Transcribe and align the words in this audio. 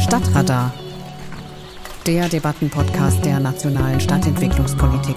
Stadtradar, 0.00 0.74
der 2.06 2.28
Debattenpodcast 2.28 3.24
der 3.24 3.40
nationalen 3.40 4.00
Stadtentwicklungspolitik. 4.00 5.16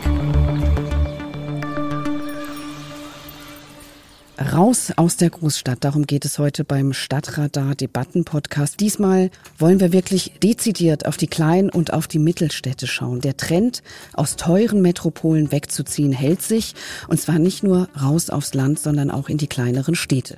Raus 4.54 4.92
aus 4.96 5.18
der 5.18 5.30
Großstadt, 5.30 5.84
darum 5.84 6.06
geht 6.06 6.26
es 6.26 6.40
heute 6.40 6.64
beim 6.64 6.94
Stadtradar 6.94 7.76
Debattenpodcast. 7.76 8.80
Diesmal 8.80 9.30
wollen 9.58 9.80
wir 9.80 9.94
wirklich 9.94 10.34
dezidiert 10.42 11.06
auf 11.06 11.18
die 11.18 11.28
Klein- 11.28 11.70
und 11.70 11.94
auf 11.94 12.08
die 12.08 12.20
Mittelstädte 12.20 12.88
schauen. 12.88 13.22
Der 13.22 13.36
Trend, 13.36 13.84
aus 14.14 14.36
teuren 14.36 14.82
Metropolen 14.82 15.52
wegzuziehen, 15.52 16.12
hält 16.12 16.42
sich, 16.42 16.76
und 17.08 17.20
zwar 17.20 17.40
nicht 17.40 17.64
nur 17.64 17.90
raus 18.02 18.30
aufs 18.30 18.54
Land, 18.54 18.80
sondern 18.80 19.12
auch 19.12 19.28
in 19.28 19.38
die 19.38 19.48
kleineren 19.48 19.96
Städte. 19.96 20.38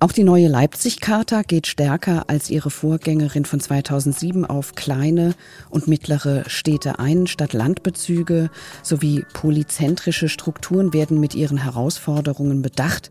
Auch 0.00 0.12
die 0.12 0.22
neue 0.22 0.46
Leipzig-Charta 0.46 1.42
geht 1.42 1.66
stärker 1.66 2.24
als 2.28 2.50
ihre 2.50 2.70
Vorgängerin 2.70 3.44
von 3.44 3.58
2007 3.58 4.44
auf 4.44 4.76
kleine 4.76 5.34
und 5.70 5.88
mittlere 5.88 6.48
Städte 6.48 7.00
ein. 7.00 7.26
Stadt-Land-Bezüge 7.26 8.50
sowie 8.84 9.24
polyzentrische 9.32 10.28
Strukturen 10.28 10.92
werden 10.92 11.18
mit 11.18 11.34
ihren 11.34 11.58
Herausforderungen 11.58 12.62
bedacht. 12.62 13.10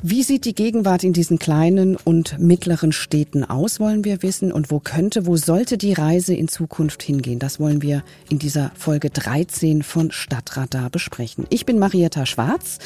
Wie 0.00 0.22
sieht 0.22 0.44
die 0.44 0.54
Gegenwart 0.54 1.02
in 1.02 1.12
diesen 1.12 1.40
kleinen 1.40 1.96
und 1.96 2.38
mittleren 2.38 2.92
Städten 2.92 3.42
aus, 3.42 3.80
wollen 3.80 4.04
wir 4.04 4.22
wissen. 4.22 4.52
Und 4.52 4.70
wo 4.70 4.78
könnte, 4.78 5.26
wo 5.26 5.34
sollte 5.34 5.76
die 5.76 5.92
Reise 5.92 6.34
in 6.34 6.46
Zukunft 6.46 7.02
hingehen? 7.02 7.40
Das 7.40 7.58
wollen 7.58 7.82
wir 7.82 8.04
in 8.30 8.38
dieser 8.38 8.70
Folge 8.76 9.10
13 9.10 9.82
von 9.82 10.12
Stadtradar 10.12 10.88
besprechen. 10.88 11.46
Ich 11.50 11.66
bin 11.66 11.80
Marietta 11.80 12.26
Schwarz. 12.26 12.78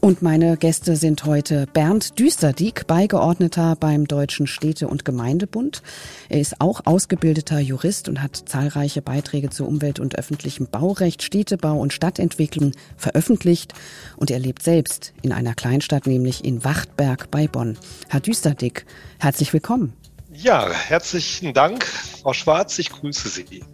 Und 0.00 0.22
meine 0.22 0.56
Gäste 0.56 0.94
sind 0.96 1.24
heute 1.24 1.66
Bernd 1.72 2.18
Düsterdiek, 2.18 2.86
Beigeordneter 2.86 3.76
beim 3.76 4.06
Deutschen 4.06 4.46
Städte- 4.46 4.88
und 4.88 5.04
Gemeindebund. 5.04 5.82
Er 6.28 6.40
ist 6.40 6.60
auch 6.60 6.82
ausgebildeter 6.84 7.58
Jurist 7.60 8.08
und 8.08 8.22
hat 8.22 8.36
zahlreiche 8.46 9.02
Beiträge 9.02 9.50
zu 9.50 9.66
Umwelt- 9.66 9.98
und 9.98 10.16
öffentlichem 10.16 10.66
Baurecht, 10.66 11.22
Städtebau 11.22 11.78
und 11.78 11.92
Stadtentwicklung 11.92 12.72
veröffentlicht. 12.96 13.72
Und 14.16 14.30
er 14.30 14.38
lebt 14.38 14.62
selbst 14.62 15.12
in 15.22 15.32
einer 15.32 15.54
Kleinstadt, 15.54 16.06
nämlich 16.06 16.44
in 16.44 16.55
Wachtberg 16.64 17.30
bei 17.30 17.48
Bonn. 17.48 17.78
Herr 18.08 18.20
Düsterdick, 18.20 18.86
herzlich 19.18 19.52
willkommen. 19.52 19.92
Ja, 20.32 20.70
herzlichen 20.70 21.54
Dank, 21.54 21.84
Frau 21.84 22.32
Schwarz. 22.32 22.78
Ich 22.78 22.90
grüße 22.90 23.28
Sie. 23.28 23.64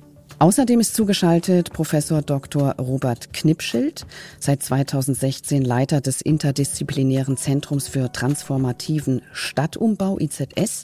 Außerdem 0.42 0.80
ist 0.80 0.96
zugeschaltet 0.96 1.72
Professor 1.72 2.20
Dr. 2.20 2.74
Robert 2.76 3.32
Knipschild, 3.32 4.06
seit 4.40 4.60
2016 4.60 5.62
Leiter 5.62 6.00
des 6.00 6.20
interdisziplinären 6.20 7.36
Zentrums 7.36 7.86
für 7.86 8.10
transformativen 8.10 9.22
Stadtumbau 9.32 10.18
IZS 10.18 10.82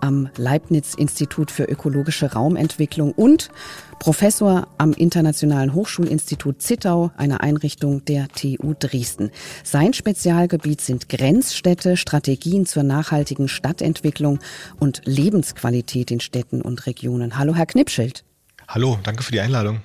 am 0.00 0.30
Leibniz 0.38 0.94
Institut 0.94 1.50
für 1.50 1.64
ökologische 1.64 2.32
Raumentwicklung 2.32 3.12
und 3.12 3.50
Professor 3.98 4.68
am 4.78 4.92
Internationalen 4.92 5.74
Hochschulinstitut 5.74 6.60
Zittau, 6.60 7.10
einer 7.16 7.42
Einrichtung 7.42 8.04
der 8.04 8.28
TU 8.28 8.74
Dresden. 8.78 9.30
Sein 9.62 9.92
Spezialgebiet 9.92 10.80
sind 10.80 11.08
Grenzstädte, 11.08 11.96
Strategien 11.96 12.66
zur 12.66 12.82
nachhaltigen 12.82 13.48
Stadtentwicklung 13.48 14.38
und 14.78 15.02
Lebensqualität 15.04 16.10
in 16.10 16.20
Städten 16.20 16.62
und 16.62 16.86
Regionen. 16.86 17.38
Hallo, 17.38 17.54
Herr 17.54 17.66
Knipschild. 17.66 18.24
Hallo, 18.68 18.98
danke 19.02 19.22
für 19.22 19.32
die 19.32 19.40
Einladung. 19.40 19.80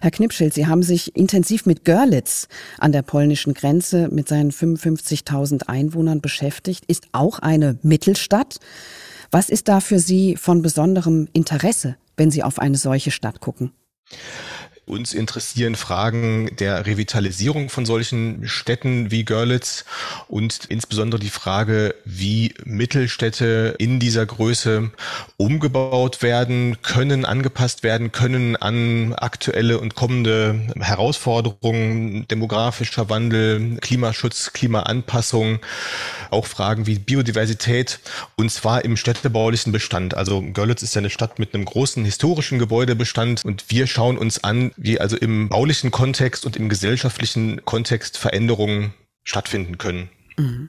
Herr 0.00 0.10
Knipschild, 0.10 0.52
Sie 0.52 0.66
haben 0.66 0.82
sich 0.82 1.16
intensiv 1.16 1.66
mit 1.66 1.84
Görlitz 1.84 2.48
an 2.78 2.92
der 2.92 3.02
polnischen 3.02 3.54
Grenze 3.54 4.08
mit 4.10 4.28
seinen 4.28 4.50
55.000 4.50 5.68
Einwohnern 5.68 6.20
beschäftigt, 6.20 6.84
ist 6.86 7.06
auch 7.12 7.38
eine 7.38 7.78
Mittelstadt. 7.82 8.58
Was 9.30 9.48
ist 9.48 9.68
da 9.68 9.80
für 9.80 9.98
Sie 9.98 10.36
von 10.36 10.60
besonderem 10.60 11.26
Interesse, 11.32 11.96
wenn 12.22 12.30
Sie 12.30 12.44
auf 12.44 12.60
eine 12.60 12.76
solche 12.76 13.10
Stadt 13.10 13.40
gucken? 13.40 13.72
Uns 14.84 15.14
interessieren 15.14 15.76
Fragen 15.76 16.56
der 16.58 16.86
Revitalisierung 16.86 17.68
von 17.68 17.86
solchen 17.86 18.48
Städten 18.48 19.12
wie 19.12 19.24
Görlitz 19.24 19.84
und 20.26 20.64
insbesondere 20.64 21.20
die 21.20 21.30
Frage, 21.30 21.94
wie 22.04 22.52
Mittelstädte 22.64 23.76
in 23.78 24.00
dieser 24.00 24.26
Größe 24.26 24.90
umgebaut 25.36 26.20
werden 26.20 26.78
können, 26.82 27.24
angepasst 27.24 27.84
werden 27.84 28.10
können 28.10 28.56
an 28.56 29.14
aktuelle 29.14 29.78
und 29.78 29.94
kommende 29.94 30.60
Herausforderungen, 30.80 32.26
demografischer 32.26 33.08
Wandel, 33.08 33.78
Klimaschutz, 33.80 34.52
Klimaanpassung, 34.52 35.60
auch 36.32 36.46
Fragen 36.46 36.88
wie 36.88 36.98
Biodiversität 36.98 38.00
und 38.34 38.50
zwar 38.50 38.84
im 38.84 38.96
städtebaulichen 38.96 39.70
Bestand. 39.70 40.14
Also 40.14 40.42
Görlitz 40.42 40.82
ist 40.82 40.96
ja 40.96 40.98
eine 40.98 41.10
Stadt 41.10 41.38
mit 41.38 41.54
einem 41.54 41.66
großen 41.66 42.04
historischen 42.04 42.58
Gebäudebestand 42.58 43.44
und 43.44 43.66
wir 43.68 43.86
schauen 43.86 44.18
uns 44.18 44.42
an, 44.42 44.71
wie 44.76 45.00
also 45.00 45.16
im 45.16 45.48
baulichen 45.48 45.90
Kontext 45.90 46.46
und 46.46 46.56
im 46.56 46.68
gesellschaftlichen 46.68 47.64
Kontext 47.64 48.18
Veränderungen 48.18 48.94
stattfinden 49.24 49.78
können. 49.78 50.08
Mhm. 50.36 50.68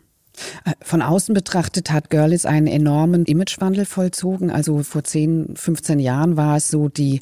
Von 0.82 1.02
außen 1.02 1.36
betrachtet 1.36 1.92
hat 1.92 2.10
Görlitz 2.10 2.46
einen 2.46 2.68
enormen 2.68 3.26
Imagewandel 3.26 3.86
vollzogen. 3.86 4.50
Also 4.50 4.82
vor 4.82 5.04
10, 5.04 5.56
15 5.56 6.00
Jahren 6.00 6.38
war 6.38 6.58
es 6.58 6.70
so 6.70 6.90
die 6.90 7.22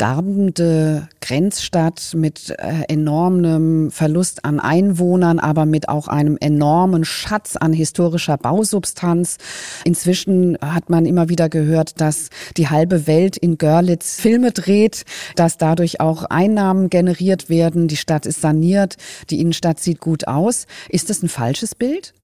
darbende 0.00 1.08
Grenzstadt 1.20 2.12
mit 2.14 2.50
äh, 2.50 2.84
enormem 2.88 3.90
Verlust 3.90 4.46
an 4.46 4.58
Einwohnern, 4.58 5.38
aber 5.38 5.66
mit 5.66 5.90
auch 5.90 6.08
einem 6.08 6.38
enormen 6.40 7.04
Schatz 7.04 7.56
an 7.56 7.74
historischer 7.74 8.38
Bausubstanz. 8.38 9.36
Inzwischen 9.84 10.56
hat 10.62 10.88
man 10.88 11.04
immer 11.04 11.28
wieder 11.28 11.50
gehört, 11.50 12.00
dass 12.00 12.30
die 12.56 12.70
halbe 12.70 13.06
Welt 13.06 13.36
in 13.36 13.58
Görlitz 13.58 14.18
Filme 14.18 14.52
dreht, 14.52 15.04
dass 15.36 15.58
dadurch 15.58 16.00
auch 16.00 16.24
Einnahmen 16.24 16.88
generiert 16.88 17.50
werden. 17.50 17.86
Die 17.86 17.98
Stadt 17.98 18.24
ist 18.24 18.40
saniert, 18.40 18.96
die 19.28 19.40
Innenstadt 19.40 19.80
sieht 19.80 20.00
gut 20.00 20.26
aus. 20.26 20.66
Ist 20.88 21.10
das 21.10 21.22
ein 21.22 21.28
falsches 21.28 21.74
Bild? 21.74 22.14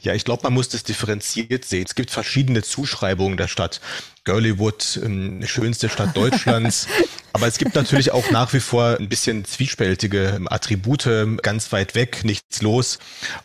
Ja, 0.00 0.14
ich 0.14 0.24
glaube, 0.24 0.42
man 0.44 0.54
muss 0.54 0.70
das 0.70 0.84
differenziert 0.84 1.66
sehen. 1.66 1.84
Es 1.86 1.94
gibt 1.94 2.10
verschiedene 2.10 2.62
Zuschreibungen 2.62 3.36
der 3.36 3.48
Stadt. 3.48 3.80
Girlywood, 4.26 5.00
ähm, 5.02 5.40
schönste 5.46 5.88
Stadt 5.88 6.14
Deutschlands. 6.16 6.86
Aber 7.32 7.46
es 7.46 7.58
gibt 7.58 7.74
natürlich 7.74 8.12
auch 8.12 8.30
nach 8.30 8.54
wie 8.54 8.60
vor 8.60 8.96
ein 8.98 9.10
bisschen 9.10 9.44
zwiespältige 9.44 10.34
ähm, 10.36 10.48
Attribute, 10.50 11.06
ganz 11.42 11.70
weit 11.70 11.94
weg, 11.94 12.24
nichts 12.24 12.62
los. 12.62 12.98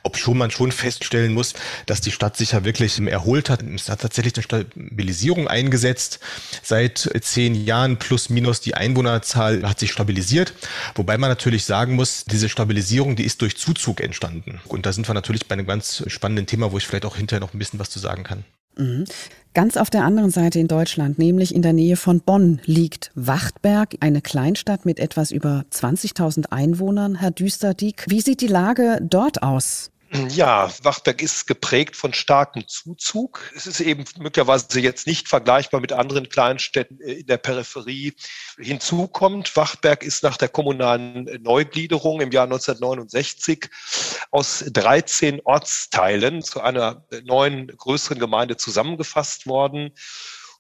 Ob 0.04 0.18
schon 0.18 0.38
man 0.38 0.50
schon 0.50 0.72
feststellen 0.72 1.34
muss, 1.34 1.54
dass 1.88 2.00
die 2.00 2.12
Stadt 2.12 2.38
sich 2.38 2.54
ja 2.54 2.64
wirklich 2.64 2.98
ähm, 3.00 3.08
erholt 3.08 3.50
hat. 3.50 3.62
Es 3.62 3.90
hat 3.90 4.02
tatsächlich 4.02 4.34
eine 4.36 4.44
Stabilisierung 4.44 5.48
eingesetzt. 5.48 6.20
Seit 6.64 7.10
zehn 7.22 7.54
Jahren 7.54 7.98
plus 7.98 8.30
minus 8.30 8.62
die 8.62 8.76
Einwohnerzahl 8.76 9.68
hat 9.68 9.80
sich 9.80 9.92
stabilisiert. 9.92 10.54
Wobei 10.96 11.18
man 11.18 11.30
natürlich 11.30 11.66
sagen 11.66 11.96
muss, 11.96 12.24
diese 12.26 12.50
Stabilisierung, 12.50 13.16
die 13.16 13.26
ist 13.26 13.42
durch 13.42 13.58
Zuzug 13.58 14.02
entstanden. 14.02 14.62
Und 14.66 14.86
da 14.86 14.94
sind 14.94 15.08
wir 15.08 15.14
natürlich 15.14 15.48
bei 15.48 15.54
einem 15.54 15.68
ganz 15.68 16.04
spannenden 16.08 16.48
Thema, 16.48 16.72
wo 16.72 16.78
ich 16.78 16.88
vielleicht 16.88 17.06
auch 17.06 17.18
hinterher 17.18 17.42
noch 17.42 17.54
ein 17.54 17.60
bisschen 17.60 17.80
was 17.80 17.90
zu 17.90 18.00
sagen 18.00 18.24
kann. 18.24 18.46
Mhm. 18.82 19.06
Ganz 19.54 19.76
auf 19.76 19.90
der 19.90 20.06
anderen 20.06 20.32
Seite 20.32 20.60
in 20.60 20.70
Deutschland, 20.70 21.20
nämlich 21.20 21.54
in 21.54 21.62
der 21.62 21.74
Nähe 21.74 21.98
von 21.98 22.22
Bonn, 22.22 22.62
liegt 22.66 23.12
Wachtberg, 23.16 23.96
eine 24.00 24.22
Kleinstadt 24.22 24.86
mit 24.86 24.98
etwas 24.98 25.32
über 25.32 25.66
20.000 25.74 26.52
Einwohnern. 26.52 27.16
Herr 27.16 27.32
Düsterdiek, 27.32 28.06
wie 28.08 28.22
sieht 28.22 28.40
die 28.40 28.48
Lage 28.48 29.00
dort 29.02 29.44
aus? 29.44 29.91
Ja, 30.14 30.70
Wachtberg 30.84 31.22
ist 31.22 31.48
geprägt 31.48 31.96
von 31.96 32.14
starkem 32.14 32.68
Zuzug. 32.68 33.50
Es 33.56 33.66
ist 33.66 33.80
eben 33.80 34.04
möglicherweise 34.20 34.82
jetzt 34.82 35.08
nicht 35.08 35.30
vergleichbar 35.30 35.80
mit 35.80 35.94
anderen 35.94 36.28
Kleinstädten 36.28 37.00
äh, 37.00 37.14
in 37.14 37.28
der 37.28 37.38
Peripherie. 37.38 38.14
Hinzu 38.60 39.08
kommt, 39.08 39.56
Wachtberg 39.56 40.04
ist 40.04 40.22
nach 40.24 40.36
der 40.36 40.50
kommunalen 40.50 41.30
Neugliederung 41.42 42.20
im 42.20 42.32
Jahr 42.32 42.44
1969 42.44 43.70
aus 44.32 44.66
13 44.68 45.40
Ortsteilen 45.46 46.42
zu 46.42 46.60
einer 46.60 47.06
neuen 47.24 47.68
größeren 47.68 48.20
Gemeinde 48.20 48.58
zusammengefasst 48.58 49.48
worden. 49.48 49.92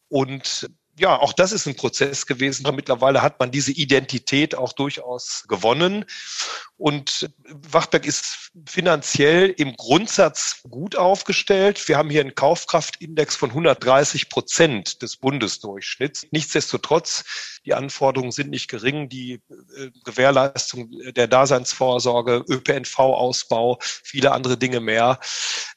Und 0.07 0.69
ja, 0.97 1.17
auch 1.17 1.33
das 1.33 1.51
ist 1.51 1.67
ein 1.67 1.75
Prozess 1.75 2.25
gewesen. 2.25 2.73
Mittlerweile 2.75 3.21
hat 3.21 3.39
man 3.39 3.51
diese 3.51 3.71
Identität 3.71 4.55
auch 4.55 4.73
durchaus 4.73 5.45
gewonnen. 5.47 6.05
Und 6.81 7.29
Wachberg 7.47 8.07
ist 8.07 8.49
finanziell 8.65 9.49
im 9.49 9.75
Grundsatz 9.75 10.63
gut 10.67 10.95
aufgestellt. 10.95 11.87
Wir 11.87 11.95
haben 11.95 12.09
hier 12.09 12.21
einen 12.21 12.33
Kaufkraftindex 12.33 13.35
von 13.35 13.51
130 13.51 14.29
Prozent 14.29 15.03
des 15.03 15.17
Bundesdurchschnitts. 15.17 16.25
Nichtsdestotrotz, 16.31 17.59
die 17.65 17.75
Anforderungen 17.75 18.31
sind 18.31 18.49
nicht 18.49 18.67
gering. 18.67 19.09
Die 19.09 19.33
äh, 19.77 19.91
Gewährleistung 20.05 20.89
der 21.15 21.27
Daseinsvorsorge, 21.27 22.43
ÖPNV-Ausbau, 22.49 23.77
viele 23.81 24.31
andere 24.31 24.57
Dinge 24.57 24.79
mehr. 24.79 25.19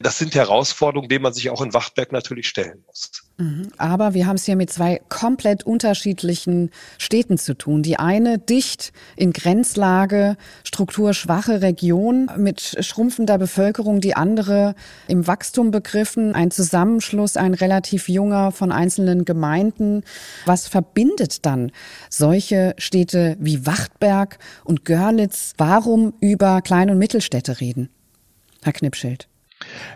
Das 0.00 0.16
sind 0.16 0.34
Herausforderungen, 0.34 1.10
denen 1.10 1.24
man 1.24 1.34
sich 1.34 1.50
auch 1.50 1.60
in 1.60 1.74
Wachtberg 1.74 2.12
natürlich 2.12 2.48
stellen 2.48 2.82
muss. 2.86 3.10
Mhm. 3.36 3.72
Aber 3.76 4.14
wir 4.14 4.26
haben 4.26 4.36
es 4.36 4.44
hier 4.44 4.56
mit 4.56 4.72
zwei 4.72 5.02
komplett 5.10 5.64
unterschiedlichen 5.64 6.70
Städten 6.96 7.36
zu 7.36 7.54
tun. 7.54 7.82
Die 7.82 7.98
eine 7.98 8.38
dicht 8.38 8.92
in 9.16 9.34
Grenzlage, 9.34 10.36
Struktur 10.62 10.93
infrastrukturschwache 10.94 11.60
Region 11.60 12.30
mit 12.36 12.76
schrumpfender 12.80 13.36
Bevölkerung, 13.38 14.00
die 14.00 14.14
andere 14.14 14.74
im 15.08 15.26
Wachstum 15.26 15.70
begriffen, 15.70 16.34
ein 16.34 16.50
Zusammenschluss, 16.50 17.36
ein 17.36 17.54
relativ 17.54 18.08
junger 18.08 18.52
von 18.52 18.70
einzelnen 18.70 19.24
Gemeinden. 19.24 20.04
Was 20.46 20.68
verbindet 20.68 21.44
dann 21.46 21.72
solche 22.10 22.74
Städte 22.78 23.36
wie 23.40 23.66
Wachtberg 23.66 24.38
und 24.64 24.84
Görlitz? 24.84 25.54
Warum 25.58 26.14
über 26.20 26.62
Klein- 26.62 26.90
und 26.90 26.98
Mittelstädte 26.98 27.60
reden? 27.60 27.90
Herr 28.62 28.72
Knipschild. 28.72 29.28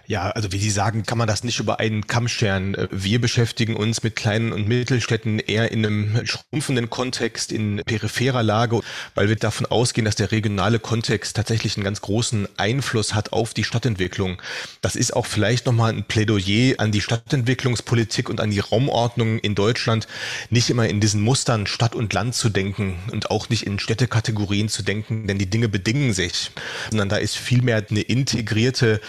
Ja, 0.06 0.30
also 0.30 0.52
wie 0.52 0.58
Sie 0.58 0.70
sagen, 0.70 1.02
kann 1.04 1.18
man 1.18 1.28
das 1.28 1.44
nicht 1.44 1.60
über 1.60 1.80
einen 1.80 2.06
Kamm 2.06 2.28
scheren. 2.28 2.76
Wir 2.90 3.20
beschäftigen 3.20 3.76
uns 3.76 4.02
mit 4.02 4.16
kleinen 4.16 4.52
und 4.52 4.66
Mittelstädten 4.66 5.38
eher 5.38 5.70
in 5.70 5.84
einem 5.84 6.26
schrumpfenden 6.26 6.88
Kontext, 6.88 7.52
in 7.52 7.82
peripherer 7.84 8.42
Lage, 8.42 8.80
weil 9.14 9.28
wir 9.28 9.36
davon 9.36 9.66
ausgehen, 9.66 10.06
dass 10.06 10.16
der 10.16 10.32
regionale 10.32 10.78
Kontext 10.78 11.36
tatsächlich 11.36 11.76
einen 11.76 11.84
ganz 11.84 12.00
großen 12.00 12.48
Einfluss 12.56 13.14
hat 13.14 13.32
auf 13.34 13.52
die 13.52 13.64
Stadtentwicklung. 13.64 14.40
Das 14.80 14.96
ist 14.96 15.14
auch 15.14 15.26
vielleicht 15.26 15.66
nochmal 15.66 15.92
ein 15.92 16.04
Plädoyer 16.04 16.76
an 16.78 16.90
die 16.90 17.02
Stadtentwicklungspolitik 17.02 18.30
und 18.30 18.40
an 18.40 18.50
die 18.50 18.60
Raumordnung 18.60 19.38
in 19.38 19.54
Deutschland, 19.54 20.08
nicht 20.48 20.70
immer 20.70 20.88
in 20.88 21.00
diesen 21.00 21.20
Mustern 21.20 21.66
Stadt 21.66 21.94
und 21.94 22.14
Land 22.14 22.34
zu 22.34 22.48
denken 22.48 22.98
und 23.12 23.30
auch 23.30 23.50
nicht 23.50 23.66
in 23.66 23.78
Städtekategorien 23.78 24.68
zu 24.68 24.82
denken, 24.82 25.26
denn 25.26 25.38
die 25.38 25.50
Dinge 25.50 25.68
bedingen 25.68 26.14
sich, 26.14 26.50
sondern 26.90 27.10
da 27.10 27.16
ist 27.16 27.36
vielmehr 27.36 27.84
eine 27.90 28.00
integrierte 28.00 29.00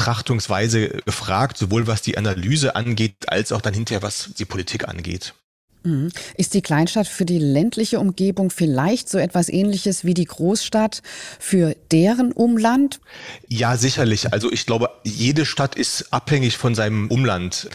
Betrachtungsweise 0.00 0.88
gefragt, 1.04 1.58
sowohl 1.58 1.86
was 1.86 2.00
die 2.00 2.16
Analyse 2.16 2.74
angeht, 2.74 3.16
als 3.26 3.52
auch 3.52 3.60
dann 3.60 3.74
hinterher, 3.74 4.02
was 4.02 4.30
die 4.38 4.46
Politik 4.46 4.88
angeht. 4.88 5.34
Mhm. 5.82 6.10
Ist 6.38 6.54
die 6.54 6.62
Kleinstadt 6.62 7.06
für 7.06 7.26
die 7.26 7.38
ländliche 7.38 8.00
Umgebung 8.00 8.50
vielleicht 8.50 9.10
so 9.10 9.18
etwas 9.18 9.50
ähnliches 9.50 10.06
wie 10.06 10.14
die 10.14 10.24
Großstadt 10.24 11.02
für 11.38 11.76
deren 11.90 12.32
Umland? 12.32 13.00
Ja, 13.48 13.76
sicherlich. 13.76 14.32
Also 14.32 14.50
ich 14.50 14.64
glaube, 14.64 14.88
jede 15.04 15.44
Stadt 15.44 15.74
ist 15.74 16.12
abhängig 16.14 16.56
von 16.56 16.74
seinem 16.74 17.08
Umland. 17.08 17.68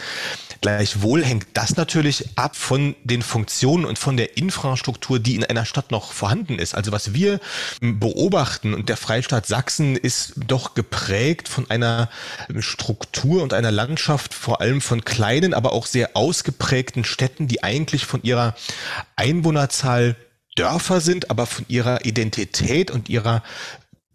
Gleichwohl 0.61 1.23
hängt 1.23 1.47
das 1.53 1.77
natürlich 1.77 2.29
ab 2.35 2.55
von 2.55 2.95
den 3.03 3.21
Funktionen 3.21 3.85
und 3.85 3.99
von 3.99 4.17
der 4.17 4.37
Infrastruktur, 4.37 5.19
die 5.19 5.35
in 5.35 5.43
einer 5.43 5.65
Stadt 5.65 5.91
noch 5.91 6.11
vorhanden 6.11 6.59
ist. 6.59 6.75
Also 6.75 6.91
was 6.91 7.13
wir 7.13 7.39
beobachten 7.81 8.73
und 8.73 8.89
der 8.89 8.97
Freistaat 8.97 9.45
Sachsen 9.45 9.95
ist 9.95 10.33
doch 10.47 10.73
geprägt 10.73 11.47
von 11.47 11.69
einer 11.69 12.09
Struktur 12.59 13.43
und 13.43 13.53
einer 13.53 13.71
Landschaft, 13.71 14.33
vor 14.33 14.61
allem 14.61 14.81
von 14.81 15.03
kleinen, 15.05 15.53
aber 15.53 15.73
auch 15.73 15.85
sehr 15.85 16.15
ausgeprägten 16.15 17.03
Städten, 17.03 17.47
die 17.47 17.63
eigentlich 17.63 18.05
von 18.05 18.23
ihrer 18.23 18.55
Einwohnerzahl 19.15 20.15
Dörfer 20.55 21.01
sind, 21.01 21.29
aber 21.29 21.45
von 21.45 21.65
ihrer 21.67 22.05
Identität 22.05 22.89
und 22.89 23.09
ihrer 23.09 23.43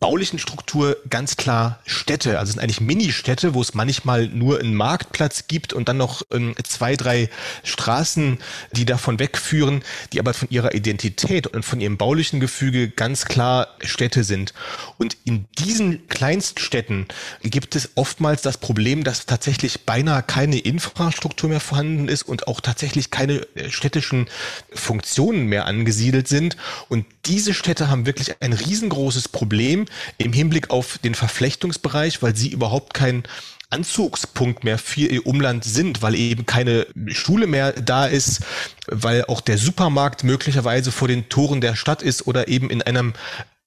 baulichen 0.00 0.38
Struktur 0.38 0.96
ganz 1.10 1.36
klar 1.36 1.78
Städte. 1.84 2.38
Also 2.38 2.50
es 2.50 2.54
sind 2.54 2.62
eigentlich 2.62 2.80
Mini-Städte, 2.80 3.52
wo 3.52 3.60
es 3.60 3.74
manchmal 3.74 4.28
nur 4.28 4.58
einen 4.58 4.74
Marktplatz 4.74 5.46
gibt 5.46 5.74
und 5.74 5.90
dann 5.90 5.98
noch 5.98 6.22
ähm, 6.32 6.54
zwei, 6.64 6.96
drei 6.96 7.28
Straßen, 7.64 8.38
die 8.72 8.86
davon 8.86 9.18
wegführen, 9.18 9.82
die 10.14 10.18
aber 10.18 10.32
von 10.32 10.48
ihrer 10.50 10.74
Identität 10.74 11.46
und 11.46 11.66
von 11.66 11.80
ihrem 11.80 11.98
baulichen 11.98 12.40
Gefüge 12.40 12.88
ganz 12.88 13.26
klar 13.26 13.68
Städte 13.82 14.24
sind. 14.24 14.54
Und 14.96 15.18
in 15.24 15.44
diesen 15.58 16.08
Kleinststädten 16.08 17.06
gibt 17.42 17.76
es 17.76 17.90
oftmals 17.94 18.40
das 18.40 18.56
Problem, 18.56 19.04
dass 19.04 19.26
tatsächlich 19.26 19.84
beinahe 19.84 20.22
keine 20.22 20.58
Infrastruktur 20.58 21.50
mehr 21.50 21.60
vorhanden 21.60 22.08
ist 22.08 22.22
und 22.22 22.48
auch 22.48 22.62
tatsächlich 22.62 23.10
keine 23.10 23.46
äh, 23.54 23.70
städtischen 23.70 24.28
Funktionen 24.72 25.44
mehr 25.44 25.66
angesiedelt 25.66 26.26
sind. 26.26 26.56
Und 26.88 27.04
diese 27.26 27.52
Städte 27.52 27.90
haben 27.90 28.06
wirklich 28.06 28.40
ein 28.40 28.54
riesengroßes 28.54 29.28
Problem, 29.28 29.84
im 30.18 30.32
Hinblick 30.32 30.70
auf 30.70 30.98
den 30.98 31.14
Verflechtungsbereich, 31.14 32.22
weil 32.22 32.36
sie 32.36 32.50
überhaupt 32.50 32.94
kein 32.94 33.24
Anzugspunkt 33.70 34.64
mehr 34.64 34.78
für 34.78 35.08
ihr 35.08 35.26
Umland 35.26 35.64
sind, 35.64 36.02
weil 36.02 36.16
eben 36.16 36.44
keine 36.44 36.86
Schule 37.06 37.46
mehr 37.46 37.72
da 37.72 38.06
ist, 38.06 38.40
weil 38.88 39.24
auch 39.26 39.40
der 39.40 39.58
Supermarkt 39.58 40.24
möglicherweise 40.24 40.90
vor 40.90 41.08
den 41.08 41.28
Toren 41.28 41.60
der 41.60 41.76
Stadt 41.76 42.02
ist 42.02 42.26
oder 42.26 42.48
eben 42.48 42.68
in 42.68 42.82
einem 42.82 43.14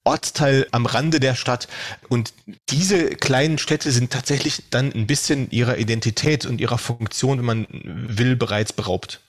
Ortsteil 0.04 0.66
am 0.70 0.84
Rande 0.84 1.18
der 1.18 1.34
Stadt. 1.34 1.66
Und 2.08 2.34
diese 2.68 3.08
kleinen 3.08 3.56
Städte 3.56 3.90
sind 3.90 4.12
tatsächlich 4.12 4.64
dann 4.70 4.92
ein 4.92 5.06
bisschen 5.06 5.50
ihrer 5.50 5.78
Identität 5.78 6.44
und 6.44 6.60
ihrer 6.60 6.78
Funktion, 6.78 7.38
wenn 7.38 7.46
man 7.46 7.66
will, 7.72 8.36
bereits 8.36 8.74
beraubt. 8.74 9.20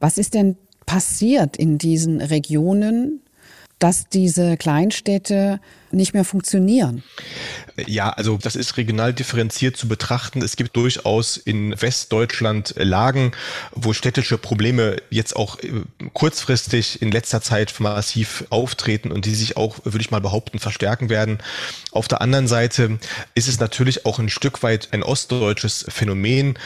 Was 0.00 0.16
ist 0.16 0.32
denn 0.32 0.56
passiert 0.86 1.56
in 1.56 1.76
diesen 1.76 2.20
Regionen, 2.22 3.20
dass 3.78 4.08
diese 4.08 4.56
Kleinstädte 4.56 5.60
nicht 5.90 6.14
mehr 6.14 6.24
funktionieren. 6.24 7.02
Ja, 7.86 8.10
also 8.10 8.38
das 8.38 8.56
ist 8.56 8.76
regional 8.76 9.12
differenziert 9.12 9.76
zu 9.76 9.88
betrachten. 9.88 10.42
Es 10.42 10.56
gibt 10.56 10.76
durchaus 10.76 11.36
in 11.36 11.80
Westdeutschland 11.80 12.74
Lagen, 12.76 13.32
wo 13.72 13.92
städtische 13.92 14.38
Probleme 14.38 14.96
jetzt 15.10 15.36
auch 15.36 15.58
äh, 15.60 15.70
kurzfristig 16.14 17.02
in 17.02 17.12
letzter 17.12 17.42
Zeit 17.42 17.74
massiv 17.78 18.44
auftreten 18.50 19.12
und 19.12 19.26
die 19.26 19.34
sich 19.34 19.56
auch, 19.56 19.84
würde 19.84 20.00
ich 20.00 20.10
mal 20.10 20.20
behaupten, 20.20 20.58
verstärken 20.58 21.10
werden. 21.10 21.38
Auf 21.92 22.08
der 22.08 22.20
anderen 22.20 22.48
Seite 22.48 22.98
ist 23.34 23.48
es 23.48 23.60
natürlich 23.60 24.06
auch 24.06 24.18
ein 24.18 24.28
Stück 24.28 24.62
weit 24.62 24.88
ein 24.92 25.02
ostdeutsches 25.02 25.84
Phänomen. 25.88 26.58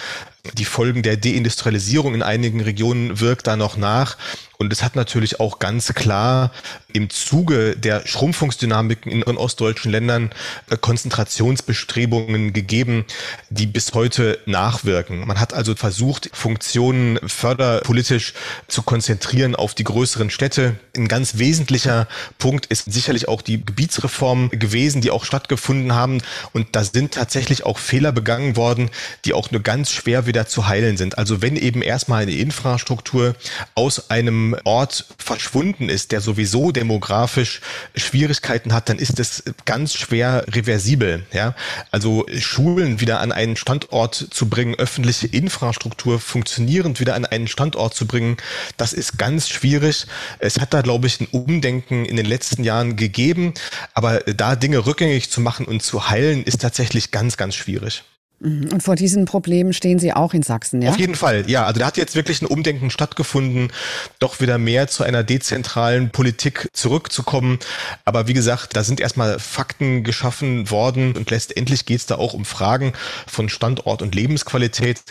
Die 0.55 0.65
Folgen 0.65 1.03
der 1.03 1.17
Deindustrialisierung 1.17 2.15
in 2.15 2.23
einigen 2.23 2.61
Regionen 2.61 3.21
wirkt 3.21 3.47
da 3.47 3.57
noch 3.57 3.77
nach. 3.77 4.17
Und 4.59 4.73
es 4.73 4.83
hat 4.83 4.97
natürlich 4.97 5.41
auch 5.41 5.59
ganz 5.59 5.95
klar 5.95 6.51
im 6.93 7.11
Zuge 7.11 7.77
der 7.77 8.07
Schrumpfungsdynamiken 8.07 9.10
in 9.11 9.23
ostdeutschen 9.23 9.91
Ländern 9.91 10.31
äh, 10.71 10.77
Konzentrationsbestrebungen 10.77 12.53
gegeben, 12.53 13.05
die 13.49 13.67
bis 13.67 13.95
heute 13.95 14.39
nachwirken. 14.47 15.27
Man 15.27 15.41
hat 15.41 15.53
also 15.53 15.75
versucht, 15.75 16.31
Funktionen 16.33 17.19
förderpolitisch 17.27 18.35
zu 18.69 18.83
konzentrieren 18.83 19.55
auf 19.55 19.75
die 19.75 19.85
größeren 19.85 20.31
Städte. 20.31 20.77
Ein 20.97 21.09
ganz 21.09 21.39
wesentlicher 21.39 22.07
Punkt 22.39 22.67
ist 22.67 22.93
sicherlich 22.93 23.29
auch 23.29 23.43
die 23.43 23.65
Gebietsreform 23.65 24.51
gewesen, 24.51 25.01
die 25.01 25.11
auch 25.11 25.25
stattgefunden 25.25 25.95
haben. 25.95 26.23
Und 26.53 26.69
da 26.77 26.85
sind 26.85 27.15
tatsächlich 27.15 27.65
auch 27.65 27.79
Fehler 27.79 28.13
begangen 28.13 28.57
worden, 28.57 28.91
die 29.25 29.35
auch 29.35 29.51
nur 29.51 29.63
ganz 29.63 29.91
schwer 29.91 30.27
wieder 30.27 30.47
zu 30.47 30.69
heilen 30.69 30.97
sind. 30.97 31.19
Also 31.19 31.43
wenn 31.43 31.57
eben 31.57 31.83
erstmal 31.83 32.23
eine 32.23 32.33
Infrastruktur 32.33 33.35
aus 33.75 34.11
einem 34.11 34.57
Ort 34.65 35.07
verschwunden 35.19 35.89
ist, 35.89 36.13
der 36.13 36.21
sowieso 36.21 36.73
demografisch 36.73 37.61
Schwierigkeiten 37.95 38.73
hat, 38.73 38.89
dann 38.89 38.99
ist 39.01 39.19
es 39.19 39.43
ganz 39.65 39.95
schwer 39.95 40.45
reversibel. 40.49 41.25
Ja? 41.33 41.55
Also 41.91 42.27
Schulen 42.39 43.01
wieder 43.01 43.21
an 43.21 43.33
einen 43.33 43.57
Standort 43.57 44.15
zu 44.15 44.49
bringen, 44.49 44.75
öffentliche 44.77 45.27
Infrastruktur 45.27 46.21
funktionierend 46.21 47.01
wieder 47.01 47.15
an 47.15 47.25
einen 47.25 47.49
Standort 47.49 47.95
zu 47.95 48.07
bringen, 48.07 48.37
das 48.77 48.93
ist 48.93 49.19
ganz 49.19 49.49
schwierig. 49.49 50.07
Es 50.39 50.61
hat 50.61 50.75
da, 50.75 50.83
glaube 50.83 51.07
ich, 51.07 51.21
ein 51.21 51.27
Umdenken 51.27 52.05
in 52.05 52.17
den 52.17 52.27
letzten 52.27 52.65
Jahren 52.65 52.97
gegeben, 52.97 53.55
aber 53.95 54.21
da 54.21 54.57
Dinge 54.57 54.87
rückgängig 54.87 55.31
zu 55.31 55.41
machen 55.41 55.67
und 55.67 55.83
zu 55.83 56.09
heilen, 56.11 56.45
ist 56.45 56.61
tatsächlich 56.61 57.11
ganz, 57.11 57.37
ganz 57.37 57.55
schwierig. 57.55 58.05
Mhm. 58.41 58.73
Und 58.73 58.83
vor 58.83 58.97
diesen 58.97 59.27
Problemen 59.27 59.73
stehen 59.73 59.99
Sie 59.99 60.13
auch 60.13 60.33
in 60.35 60.43
Sachsen, 60.43 60.81
ja? 60.81 60.91
Auf 60.91 60.99
jeden 60.99 61.15
Fall, 61.15 61.49
ja. 61.49 61.67
Also 61.67 61.81
da 61.81 61.87
hat 61.87 61.97
jetzt 61.97 62.17
wirklich 62.17 62.41
ein 62.41 62.47
Umdenken 62.47 62.91
stattgefunden, 62.91 63.71
doch 64.19 64.41
wieder 64.41 64.59
mehr 64.59 64.89
zu 64.89 65.05
einer 65.05 65.23
dezentralen 65.23 66.11
Politik 66.11 66.69
zurückzukommen. 66.73 67.59
Aber 68.05 68.27
wie 68.29 68.33
gesagt, 68.33 68.77
da 68.77 68.83
sind 68.83 69.01
erstmal 69.01 69.39
Fakten 69.39 70.05
geschaffen 70.05 70.71
worden 70.71 71.17
und 71.17 71.31
letztendlich 71.31 71.85
geht 71.85 72.01
es 72.01 72.07
da 72.07 72.17
auch 72.17 72.33
um 72.33 72.47
Fragen 72.47 72.95
von 73.27 73.49
Standort 73.49 74.01
und 74.01 74.15
Lebensqualität. 74.15 75.03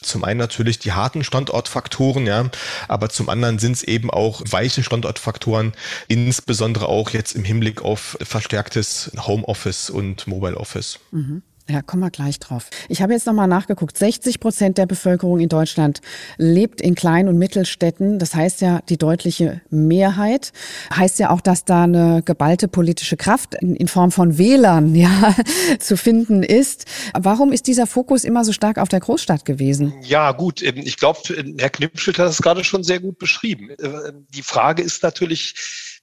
Zum 0.00 0.24
einen 0.24 0.38
natürlich 0.38 0.78
die 0.78 0.92
harten 0.92 1.24
Standortfaktoren, 1.24 2.26
ja, 2.26 2.50
aber 2.88 3.10
zum 3.10 3.28
anderen 3.28 3.58
sind 3.58 3.72
es 3.72 3.82
eben 3.82 4.10
auch 4.10 4.42
weiche 4.48 4.82
Standortfaktoren, 4.82 5.72
insbesondere 6.08 6.88
auch 6.88 7.10
jetzt 7.10 7.32
im 7.32 7.44
Hinblick 7.44 7.82
auf 7.82 8.16
verstärktes 8.22 9.10
Homeoffice 9.26 9.90
und 9.90 10.26
Mobile 10.26 10.56
Office. 10.56 10.98
Mhm. 11.10 11.42
Ja, 11.70 11.82
kommen 11.82 12.02
wir 12.02 12.10
gleich 12.10 12.38
drauf. 12.38 12.70
Ich 12.88 13.02
habe 13.02 13.12
jetzt 13.12 13.26
nochmal 13.26 13.46
nachgeguckt. 13.46 13.98
60 13.98 14.40
Prozent 14.40 14.78
der 14.78 14.86
Bevölkerung 14.86 15.38
in 15.38 15.50
Deutschland 15.50 16.00
lebt 16.38 16.80
in 16.80 16.94
Klein- 16.94 17.28
und 17.28 17.36
Mittelstädten. 17.36 18.18
Das 18.18 18.34
heißt 18.34 18.62
ja 18.62 18.80
die 18.88 18.96
deutliche 18.96 19.60
Mehrheit. 19.68 20.52
Heißt 20.94 21.18
ja 21.18 21.28
auch, 21.28 21.42
dass 21.42 21.66
da 21.66 21.84
eine 21.84 22.22
geballte 22.24 22.68
politische 22.68 23.18
Kraft 23.18 23.54
in, 23.54 23.86
Form 23.86 24.12
von 24.12 24.38
Wählern 24.38 24.94
ja, 24.94 25.34
zu 25.78 25.98
finden 25.98 26.42
ist. 26.42 26.86
Warum 27.12 27.52
ist 27.52 27.66
dieser 27.66 27.86
Fokus 27.86 28.24
immer 28.24 28.46
so 28.46 28.54
stark 28.54 28.78
auf 28.78 28.88
der 28.88 29.00
Großstadt 29.00 29.44
gewesen? 29.44 29.92
Ja, 30.02 30.32
gut. 30.32 30.62
Ich 30.62 30.96
glaube, 30.96 31.20
Herr 31.58 31.70
Knipschild 31.70 32.18
hat 32.18 32.30
es 32.30 32.40
gerade 32.40 32.64
schon 32.64 32.82
sehr 32.82 33.00
gut 33.00 33.18
beschrieben. 33.18 33.68
Äh, 33.70 34.12
die 34.30 34.42
Frage 34.42 34.82
ist 34.82 35.02
natürlich, 35.02 35.54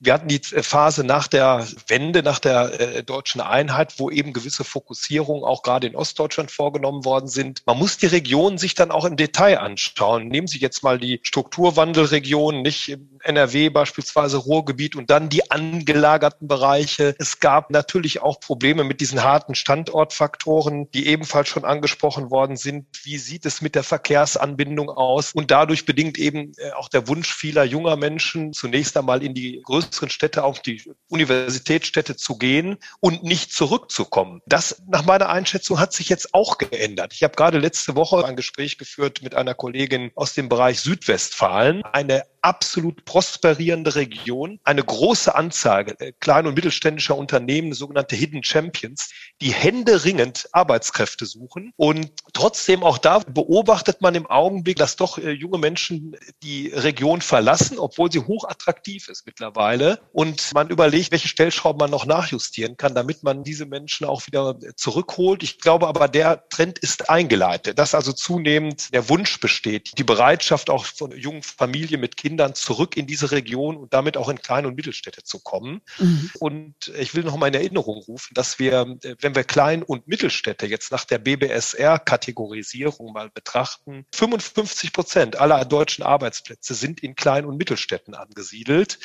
wir 0.05 0.13
hatten 0.13 0.27
die 0.27 0.39
Phase 0.39 1.03
nach 1.03 1.27
der 1.27 1.67
Wende, 1.87 2.23
nach 2.23 2.39
der 2.39 2.79
äh, 2.79 3.03
deutschen 3.03 3.41
Einheit, 3.41 3.95
wo 3.97 4.09
eben 4.09 4.33
gewisse 4.33 4.63
Fokussierungen 4.63 5.43
auch 5.43 5.63
gerade 5.63 5.87
in 5.87 5.95
Ostdeutschland 5.95 6.51
vorgenommen 6.51 7.05
worden 7.05 7.27
sind. 7.27 7.63
Man 7.65 7.77
muss 7.77 7.97
die 7.97 8.05
Regionen 8.05 8.57
sich 8.57 8.75
dann 8.75 8.91
auch 8.91 9.05
im 9.05 9.17
Detail 9.17 9.59
anschauen. 9.59 10.27
Nehmen 10.27 10.47
Sie 10.47 10.59
jetzt 10.59 10.83
mal 10.83 10.99
die 10.99 11.19
Strukturwandelregionen, 11.23 12.61
nicht 12.61 12.97
NRW 13.25 13.69
beispielsweise 13.69 14.37
Ruhrgebiet 14.37 14.95
und 14.95 15.09
dann 15.09 15.29
die 15.29 15.51
angelagerten 15.51 16.47
Bereiche. 16.47 17.15
Es 17.19 17.39
gab 17.39 17.71
natürlich 17.71 18.21
auch 18.21 18.39
Probleme 18.39 18.83
mit 18.83 19.01
diesen 19.01 19.23
harten 19.23 19.55
Standortfaktoren, 19.55 20.89
die 20.91 21.07
ebenfalls 21.07 21.49
schon 21.49 21.65
angesprochen 21.65 22.31
worden 22.31 22.57
sind. 22.57 22.87
Wie 23.03 23.17
sieht 23.17 23.45
es 23.45 23.61
mit 23.61 23.75
der 23.75 23.83
Verkehrsanbindung 23.83 24.89
aus? 24.89 25.31
Und 25.33 25.51
dadurch 25.51 25.85
bedingt 25.85 26.17
eben 26.17 26.53
äh, 26.57 26.71
auch 26.71 26.89
der 26.89 27.07
Wunsch 27.07 27.33
vieler 27.33 27.63
junger 27.63 27.95
Menschen, 27.95 28.53
zunächst 28.53 28.95
einmal 28.97 29.23
in 29.23 29.33
die 29.33 29.61
größeren 29.63 30.09
Städte, 30.09 30.43
auf 30.43 30.61
die 30.61 30.81
Universitätsstädte 31.09 32.15
zu 32.15 32.37
gehen 32.37 32.77
und 32.99 33.23
nicht 33.23 33.53
zurückzukommen. 33.53 34.41
Das 34.45 34.81
nach 34.87 35.05
meiner 35.05 35.29
Einschätzung 35.29 35.79
hat 35.79 35.93
sich 35.93 36.09
jetzt 36.09 36.33
auch 36.33 36.57
geändert. 36.57 37.13
Ich 37.13 37.23
habe 37.23 37.35
gerade 37.35 37.59
letzte 37.59 37.95
Woche 37.95 38.25
ein 38.25 38.35
Gespräch 38.35 38.77
geführt 38.77 39.21
mit 39.21 39.35
einer 39.35 39.53
Kollegin 39.53 40.11
aus 40.15 40.33
dem 40.33 40.49
Bereich 40.49 40.79
Südwestfalen. 40.79 41.83
Eine 41.83 42.23
absolut 42.45 43.05
prosperierende 43.15 43.95
Region, 43.95 44.59
eine 44.65 44.83
große 44.83 45.33
Anzahl 45.33 45.95
äh, 45.99 46.11
klein- 46.19 46.47
und 46.47 46.55
mittelständischer 46.55 47.15
Unternehmen, 47.15 47.71
sogenannte 47.71 48.13
Hidden 48.13 48.43
Champions, 48.43 49.09
die 49.41 49.53
händeringend 49.53 50.49
Arbeitskräfte 50.51 51.25
suchen. 51.25 51.71
Und 51.77 52.11
trotzdem 52.33 52.83
auch 52.83 52.97
da 52.97 53.19
beobachtet 53.19 54.01
man 54.01 54.15
im 54.15 54.25
Augenblick, 54.25 54.75
dass 54.75 54.97
doch 54.97 55.17
äh, 55.17 55.31
junge 55.31 55.59
Menschen 55.59 56.17
die 56.43 56.67
Region 56.67 57.21
verlassen, 57.21 57.79
obwohl 57.79 58.11
sie 58.11 58.19
hochattraktiv 58.19 59.07
ist 59.07 59.25
mittlerweile. 59.25 60.01
Und 60.11 60.53
man 60.53 60.69
überlegt, 60.69 61.13
welche 61.13 61.29
Stellschrauben 61.29 61.79
man 61.79 61.91
noch 61.91 62.05
nachjustieren 62.05 62.75
kann, 62.75 62.95
damit 62.95 63.23
man 63.23 63.45
diese 63.45 63.65
Menschen 63.65 64.05
auch 64.05 64.27
wieder 64.27 64.59
zurückholt. 64.75 65.41
Ich 65.41 65.61
glaube 65.61 65.87
aber, 65.87 66.09
der 66.09 66.49
Trend 66.49 66.79
ist 66.79 67.09
eingeleitet, 67.09 67.79
dass 67.79 67.95
also 67.95 68.11
zunehmend 68.11 68.93
der 68.93 69.07
Wunsch 69.07 69.39
besteht, 69.39 69.97
die 69.97 70.03
Bereitschaft 70.03 70.69
auch 70.69 70.83
von 70.83 71.11
jungen 71.11 71.43
Familien 71.43 72.01
mit 72.01 72.17
Kindern 72.17 72.25
Kindern 72.25 72.55
zurück 72.55 72.97
in 72.97 73.04
diese 73.07 73.31
Region 73.31 73.77
und 73.77 73.93
damit 73.93 74.17
auch 74.17 74.29
in 74.29 74.41
Klein- 74.41 74.65
und 74.65 74.75
Mittelstädte 74.75 75.23
zu 75.23 75.39
kommen. 75.39 75.81
Mhm. 75.97 76.31
Und 76.39 76.87
ich 76.97 77.15
will 77.15 77.23
noch 77.23 77.37
mal 77.37 77.47
in 77.47 77.53
Erinnerung 77.53 77.97
rufen, 77.97 78.33
dass 78.33 78.59
wir, 78.59 78.97
wenn 79.19 79.35
wir 79.35 79.43
Klein- 79.43 79.83
und 79.83 80.07
Mittelstädte 80.07 80.65
jetzt 80.65 80.91
nach 80.91 81.05
der 81.05 81.19
BBSR-Kategorisierung 81.19 83.13
mal 83.13 83.29
betrachten, 83.29 84.05
55 84.13 84.93
Prozent 84.93 85.35
aller 85.37 85.65
deutschen 85.65 86.03
Arbeitsplätze 86.03 86.73
sind 86.73 87.01
in 87.01 87.15
Klein- 87.15 87.45
und 87.45 87.57
Mittelstädten 87.57 88.15
angesiedelt. 88.15 88.99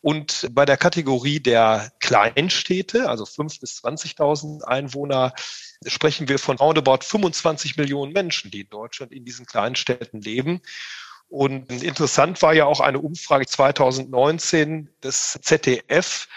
Und 0.00 0.48
bei 0.50 0.66
der 0.66 0.76
Kategorie 0.76 1.40
der 1.40 1.90
Kleinstädte, 1.98 3.08
also 3.08 3.24
5.000 3.24 3.60
bis 3.60 3.82
20.000 3.82 4.62
Einwohner, 4.62 5.32
sprechen 5.86 6.28
wir 6.28 6.38
von 6.38 6.58
roundabout 6.58 7.04
25 7.04 7.78
Millionen 7.78 8.12
Menschen, 8.12 8.50
die 8.50 8.60
in 8.60 8.68
Deutschland 8.68 9.12
in 9.12 9.24
diesen 9.24 9.46
Kleinstädten 9.46 10.20
leben. 10.20 10.60
Und 11.28 11.70
interessant 11.82 12.40
war 12.42 12.54
ja 12.54 12.66
auch 12.66 12.80
eine 12.80 13.00
Umfrage 13.00 13.46
2019 13.46 14.88
des 15.02 15.38
ZDF. 15.42 16.28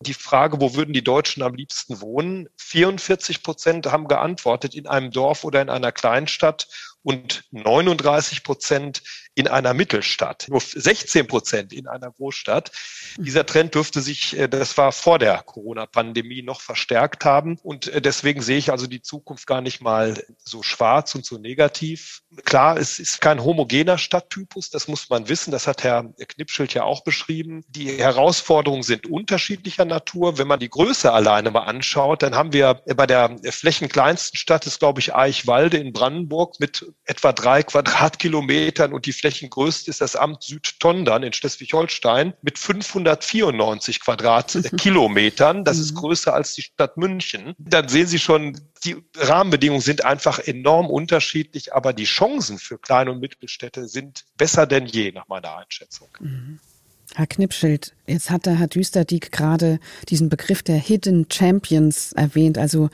Die 0.00 0.14
Frage, 0.14 0.60
wo 0.60 0.74
würden 0.74 0.92
die 0.92 1.04
Deutschen 1.04 1.42
am 1.42 1.54
liebsten 1.54 2.00
wohnen? 2.00 2.48
44 2.56 3.42
Prozent 3.42 3.86
haben 3.86 4.06
geantwortet 4.06 4.74
in 4.74 4.86
einem 4.86 5.10
Dorf 5.10 5.44
oder 5.44 5.62
in 5.62 5.70
einer 5.70 5.92
Kleinstadt 5.92 6.68
und 7.04 7.44
39 7.52 8.42
Prozent 8.42 9.02
in 9.34 9.46
einer 9.46 9.74
Mittelstadt, 9.74 10.46
nur 10.48 10.60
16 10.60 11.26
Prozent 11.26 11.72
in 11.72 11.86
einer 11.86 12.10
Großstadt. 12.10 12.70
Dieser 13.18 13.44
Trend 13.44 13.74
dürfte 13.74 14.00
sich, 14.00 14.36
äh, 14.38 14.48
das 14.48 14.76
war 14.78 14.90
vor 14.92 15.18
der 15.18 15.42
Corona-Pandemie, 15.42 16.42
noch 16.42 16.60
verstärkt 16.60 17.24
haben. 17.24 17.58
Und 17.62 17.88
äh, 17.88 18.00
deswegen 18.00 18.42
sehe 18.42 18.58
ich 18.58 18.70
also 18.70 18.86
die 18.86 19.02
Zukunft 19.02 19.46
gar 19.46 19.60
nicht 19.60 19.82
mal 19.82 20.22
so 20.44 20.62
schwarz 20.62 21.14
und 21.14 21.26
so 21.26 21.36
negativ. 21.36 22.22
Klar, 22.44 22.78
es 22.78 22.98
ist 22.98 23.20
kein 23.20 23.44
homogener 23.44 23.98
Stadttypus, 23.98 24.70
das 24.70 24.88
muss 24.88 25.10
man 25.10 25.28
wissen. 25.28 25.50
Das 25.50 25.66
hat 25.66 25.84
Herr 25.84 26.04
Knipschild 26.28 26.72
ja 26.72 26.84
auch 26.84 27.04
beschrieben. 27.04 27.64
Die 27.68 27.90
Herausforderungen 27.98 28.82
sind 28.82 29.06
unterschiedlicher 29.06 29.84
Natur. 29.84 30.38
Wenn 30.38 30.48
man 30.48 30.60
die 30.60 30.70
Größe 30.70 31.12
alleine 31.12 31.50
mal 31.50 31.64
anschaut, 31.64 32.22
dann 32.22 32.34
haben 32.34 32.52
wir 32.52 32.74
bei 32.96 33.06
der 33.06 33.36
flächenkleinsten 33.50 34.38
Stadt, 34.38 34.66
ist 34.66 34.78
glaube 34.78 35.00
ich 35.00 35.14
Eichwalde 35.14 35.76
in 35.76 35.92
Brandenburg 35.92 36.60
mit 36.60 36.93
etwa 37.04 37.32
drei 37.32 37.62
Quadratkilometern 37.62 38.92
und 38.92 39.06
die 39.06 39.12
flächengrößte 39.12 39.90
ist 39.90 40.00
das 40.00 40.16
Amt 40.16 40.42
Südtondern 40.42 41.22
in 41.22 41.32
Schleswig-Holstein 41.32 42.34
mit 42.42 42.58
594 42.58 44.00
Quadratkilometern. 44.00 45.64
Das 45.64 45.78
ist 45.78 45.92
mhm. 45.92 45.96
größer 45.98 46.32
als 46.32 46.54
die 46.54 46.62
Stadt 46.62 46.96
München. 46.96 47.54
Dann 47.58 47.88
sehen 47.88 48.06
Sie 48.06 48.18
schon, 48.18 48.58
die 48.84 48.96
Rahmenbedingungen 49.16 49.82
sind 49.82 50.04
einfach 50.04 50.38
enorm 50.38 50.86
unterschiedlich, 50.86 51.74
aber 51.74 51.92
die 51.92 52.04
Chancen 52.04 52.58
für 52.58 52.78
Klein- 52.78 53.08
und 53.08 53.20
Mittelstädte 53.20 53.86
sind 53.86 54.24
besser 54.36 54.66
denn 54.66 54.86
je 54.86 55.12
nach 55.12 55.28
meiner 55.28 55.56
Einschätzung. 55.56 56.08
Mhm. 56.20 56.60
Herr 57.14 57.26
Knipschild, 57.26 57.94
jetzt 58.06 58.30
hat 58.30 58.46
der 58.46 58.58
Herr 58.58 58.66
Düsterdiek 58.66 59.30
gerade 59.30 59.78
diesen 60.08 60.28
Begriff 60.28 60.62
der 60.62 60.76
Hidden 60.76 61.26
Champions 61.30 62.12
erwähnt, 62.12 62.58
also 62.58 62.88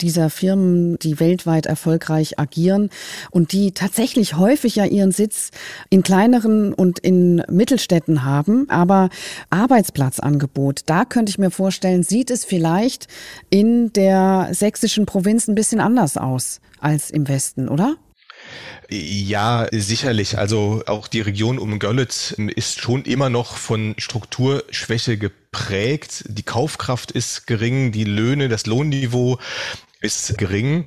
dieser 0.00 0.30
Firmen, 0.30 0.98
die 0.98 1.18
weltweit 1.18 1.66
erfolgreich 1.66 2.38
agieren 2.38 2.90
und 3.30 3.52
die 3.52 3.72
tatsächlich 3.72 4.36
häufig 4.36 4.76
ja 4.76 4.84
ihren 4.84 5.10
Sitz 5.10 5.50
in 5.90 6.02
kleineren 6.02 6.72
und 6.72 7.00
in 7.00 7.42
Mittelstädten 7.48 8.24
haben, 8.24 8.68
aber 8.70 9.08
Arbeitsplatzangebot, 9.50 10.82
da 10.86 11.04
könnte 11.04 11.30
ich 11.30 11.38
mir 11.38 11.50
vorstellen, 11.50 12.02
sieht 12.04 12.30
es 12.30 12.44
vielleicht 12.44 13.08
in 13.50 13.92
der 13.92 14.50
sächsischen 14.52 15.06
Provinz 15.06 15.48
ein 15.48 15.56
bisschen 15.56 15.80
anders 15.80 16.16
aus 16.16 16.60
als 16.78 17.10
im 17.10 17.26
Westen, 17.26 17.68
oder? 17.68 17.96
Ja, 18.90 19.66
sicherlich. 19.72 20.38
Also 20.38 20.82
auch 20.86 21.08
die 21.08 21.20
Region 21.20 21.58
um 21.58 21.78
Görlitz 21.78 22.32
ist 22.32 22.80
schon 22.80 23.04
immer 23.04 23.30
noch 23.30 23.56
von 23.56 23.94
Strukturschwäche 23.98 25.16
geprägt. 25.16 26.24
Die 26.28 26.42
Kaufkraft 26.42 27.10
ist 27.10 27.46
gering, 27.46 27.92
die 27.92 28.04
Löhne, 28.04 28.48
das 28.48 28.66
Lohnniveau 28.66 29.38
ist 30.00 30.36
gering. 30.36 30.86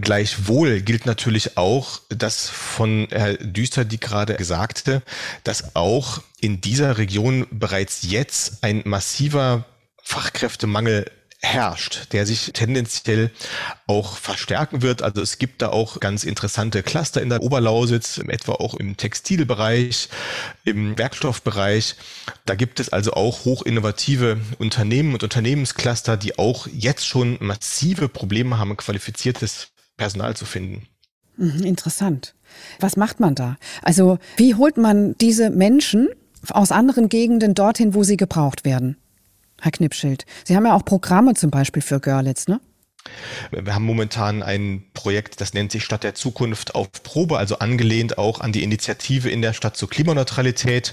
Gleichwohl 0.00 0.80
gilt 0.80 1.06
natürlich 1.06 1.56
auch, 1.56 2.00
dass 2.08 2.48
von 2.48 3.06
Herr 3.10 3.34
Düster, 3.34 3.84
die 3.84 4.00
gerade 4.00 4.34
gesagte, 4.34 5.02
dass 5.44 5.76
auch 5.76 6.20
in 6.40 6.60
dieser 6.60 6.98
Region 6.98 7.46
bereits 7.50 8.00
jetzt 8.02 8.64
ein 8.64 8.82
massiver 8.84 9.64
Fachkräftemangel 10.02 11.10
herrscht, 11.46 12.12
der 12.12 12.26
sich 12.26 12.52
tendenziell 12.52 13.30
auch 13.86 14.16
verstärken 14.16 14.82
wird. 14.82 15.02
Also 15.02 15.22
es 15.22 15.38
gibt 15.38 15.62
da 15.62 15.68
auch 15.68 16.00
ganz 16.00 16.24
interessante 16.24 16.82
Cluster 16.82 17.22
in 17.22 17.28
der 17.28 17.42
Oberlausitz, 17.42 18.18
etwa 18.18 18.52
auch 18.52 18.74
im 18.74 18.96
Textilbereich, 18.96 20.08
im 20.64 20.98
Werkstoffbereich. 20.98 21.94
Da 22.44 22.54
gibt 22.54 22.80
es 22.80 22.88
also 22.88 23.12
auch 23.12 23.44
hochinnovative 23.44 24.38
Unternehmen 24.58 25.12
und 25.14 25.22
Unternehmenscluster, 25.22 26.16
die 26.16 26.38
auch 26.38 26.66
jetzt 26.66 27.06
schon 27.06 27.38
massive 27.40 28.08
Probleme 28.08 28.58
haben, 28.58 28.76
qualifiziertes 28.76 29.68
Personal 29.96 30.36
zu 30.36 30.44
finden. 30.44 30.88
Mhm, 31.36 31.62
interessant. 31.62 32.34
Was 32.80 32.96
macht 32.96 33.20
man 33.20 33.34
da? 33.34 33.56
Also 33.82 34.18
wie 34.36 34.54
holt 34.54 34.76
man 34.76 35.16
diese 35.18 35.50
Menschen 35.50 36.08
aus 36.50 36.72
anderen 36.72 37.08
Gegenden 37.08 37.54
dorthin, 37.54 37.94
wo 37.94 38.02
sie 38.02 38.16
gebraucht 38.16 38.64
werden? 38.64 38.96
Herr 39.60 39.72
Knipschild. 39.72 40.24
Sie 40.44 40.56
haben 40.56 40.66
ja 40.66 40.74
auch 40.74 40.84
Programme 40.84 41.34
zum 41.34 41.50
Beispiel 41.50 41.82
für 41.82 42.00
Görlitz, 42.00 42.48
ne? 42.48 42.60
Wir 43.50 43.74
haben 43.74 43.84
momentan 43.84 44.42
ein 44.42 44.84
Projekt, 44.92 45.40
das 45.40 45.54
nennt 45.54 45.70
sich 45.70 45.84
Stadt 45.84 46.02
der 46.02 46.14
Zukunft 46.14 46.74
auf 46.74 46.90
Probe, 47.04 47.38
also 47.38 47.58
angelehnt 47.58 48.18
auch 48.18 48.40
an 48.40 48.52
die 48.52 48.64
Initiative 48.64 49.30
in 49.30 49.42
der 49.42 49.52
Stadt 49.52 49.76
zur 49.76 49.88
Klimaneutralität. 49.88 50.92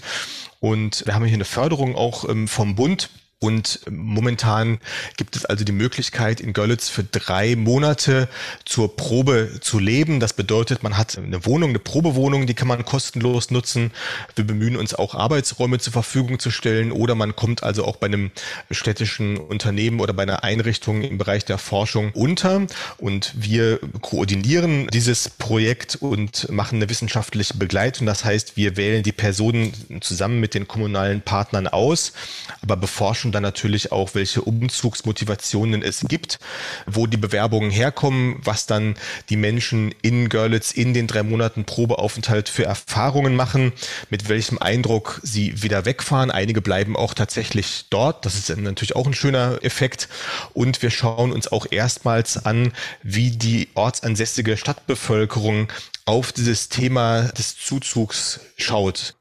Und 0.60 1.06
wir 1.06 1.16
haben 1.16 1.26
hier 1.26 1.34
eine 1.34 1.46
Förderung 1.46 1.96
auch 1.96 2.30
ähm, 2.30 2.48
vom 2.48 2.76
Bund 2.76 3.10
und 3.44 3.82
momentan 3.90 4.80
gibt 5.18 5.36
es 5.36 5.44
also 5.44 5.66
die 5.66 5.74
Möglichkeit, 5.74 6.40
in 6.40 6.54
Görlitz 6.54 6.88
für 6.88 7.04
drei 7.04 7.58
Monate 7.58 8.30
zur 8.64 8.96
Probe 8.96 9.60
zu 9.60 9.80
leben. 9.80 10.22
Das 10.22 10.32
bedeutet, 10.32 10.82
man 10.82 10.96
hat 10.98 11.18
eine 11.18 11.46
Wohnung, 11.46 11.72
eine 11.72 11.80
Probewohnung, 11.80 12.48
die 12.48 12.54
kann 12.54 12.70
man 12.70 12.86
kostenlos 12.86 13.52
nutzen. 13.52 13.92
Wir 14.36 14.48
bemühen 14.48 14.78
uns 14.78 14.94
auch 14.94 15.14
Arbeitsräume 15.14 15.80
zur 15.80 15.92
Verfügung 15.92 16.40
zu 16.40 16.52
stellen 16.52 16.94
oder 16.94 17.16
man 17.16 17.36
kommt 17.36 17.64
also 17.64 17.84
auch 17.84 17.98
bei 17.98 18.08
einem 18.08 18.32
städtischen 18.72 19.36
Unternehmen 19.36 20.00
oder 20.00 20.14
bei 20.14 20.24
einer 20.24 20.46
Einrichtung 20.46 21.02
im 21.02 21.18
Bereich 21.18 21.44
der 21.44 21.58
Forschung 21.58 22.12
unter. 22.14 22.66
Und 22.98 23.34
wir 23.36 23.80
koordinieren 24.00 24.88
dieses 24.88 25.28
Projekt 25.28 25.98
und 25.98 26.50
machen 26.50 26.78
eine 26.78 26.90
wissenschaftliche 26.90 27.58
Begleitung. 27.58 28.08
Das 28.08 28.24
heißt, 28.24 28.56
wir 28.56 28.78
wählen 28.78 29.04
die 29.04 29.12
Personen 29.12 29.74
zusammen 30.00 30.40
mit 30.40 30.54
den 30.54 30.66
kommunalen 30.66 31.22
Partnern 31.22 31.68
aus, 31.68 32.14
aber 32.62 32.78
beforschen 32.78 33.33
dann 33.34 33.44
natürlich 33.44 33.92
auch, 33.92 34.16
welche 34.16 34.42
Umzugsmotivationen 34.42 35.84
es 35.84 36.06
gibt, 36.08 36.40
wo 36.86 37.08
die 37.08 37.18
Bewerbungen 37.18 37.72
herkommen, 37.72 38.40
was 38.44 38.66
dann 38.66 38.96
die 39.30 39.36
Menschen 39.36 39.94
in 40.02 40.30
Görlitz 40.30 40.72
in 40.72 40.94
den 40.94 41.08
drei 41.08 41.24
Monaten 41.24 41.66
Probeaufenthalt 41.66 42.50
für 42.50 42.66
Erfahrungen 42.66 43.36
machen, 43.36 43.74
mit 44.10 44.30
welchem 44.30 44.58
Eindruck 44.58 45.20
sie 45.24 45.62
wieder 45.62 45.86
wegfahren. 45.86 46.32
Einige 46.32 46.62
bleiben 46.62 46.96
auch 46.96 47.14
tatsächlich 47.14 47.86
dort. 47.90 48.26
Das 48.26 48.36
ist 48.36 48.56
natürlich 48.56 48.96
auch 48.96 49.08
ein 49.08 49.14
schöner 49.14 49.60
Effekt. 49.62 50.08
Und 50.54 50.82
wir 50.82 50.92
schauen 50.92 51.32
uns 51.32 51.52
auch 51.52 51.68
erstmals 51.70 52.46
an, 52.46 52.72
wie 53.02 53.32
die 53.32 53.70
ortsansässige 53.74 54.58
Stadtbevölkerung 54.58 55.68
auf 56.06 56.32
dieses 56.32 56.70
Thema 56.70 57.24
des 57.24 57.58
Zuzugs 57.58 58.40
schaut. 58.58 59.16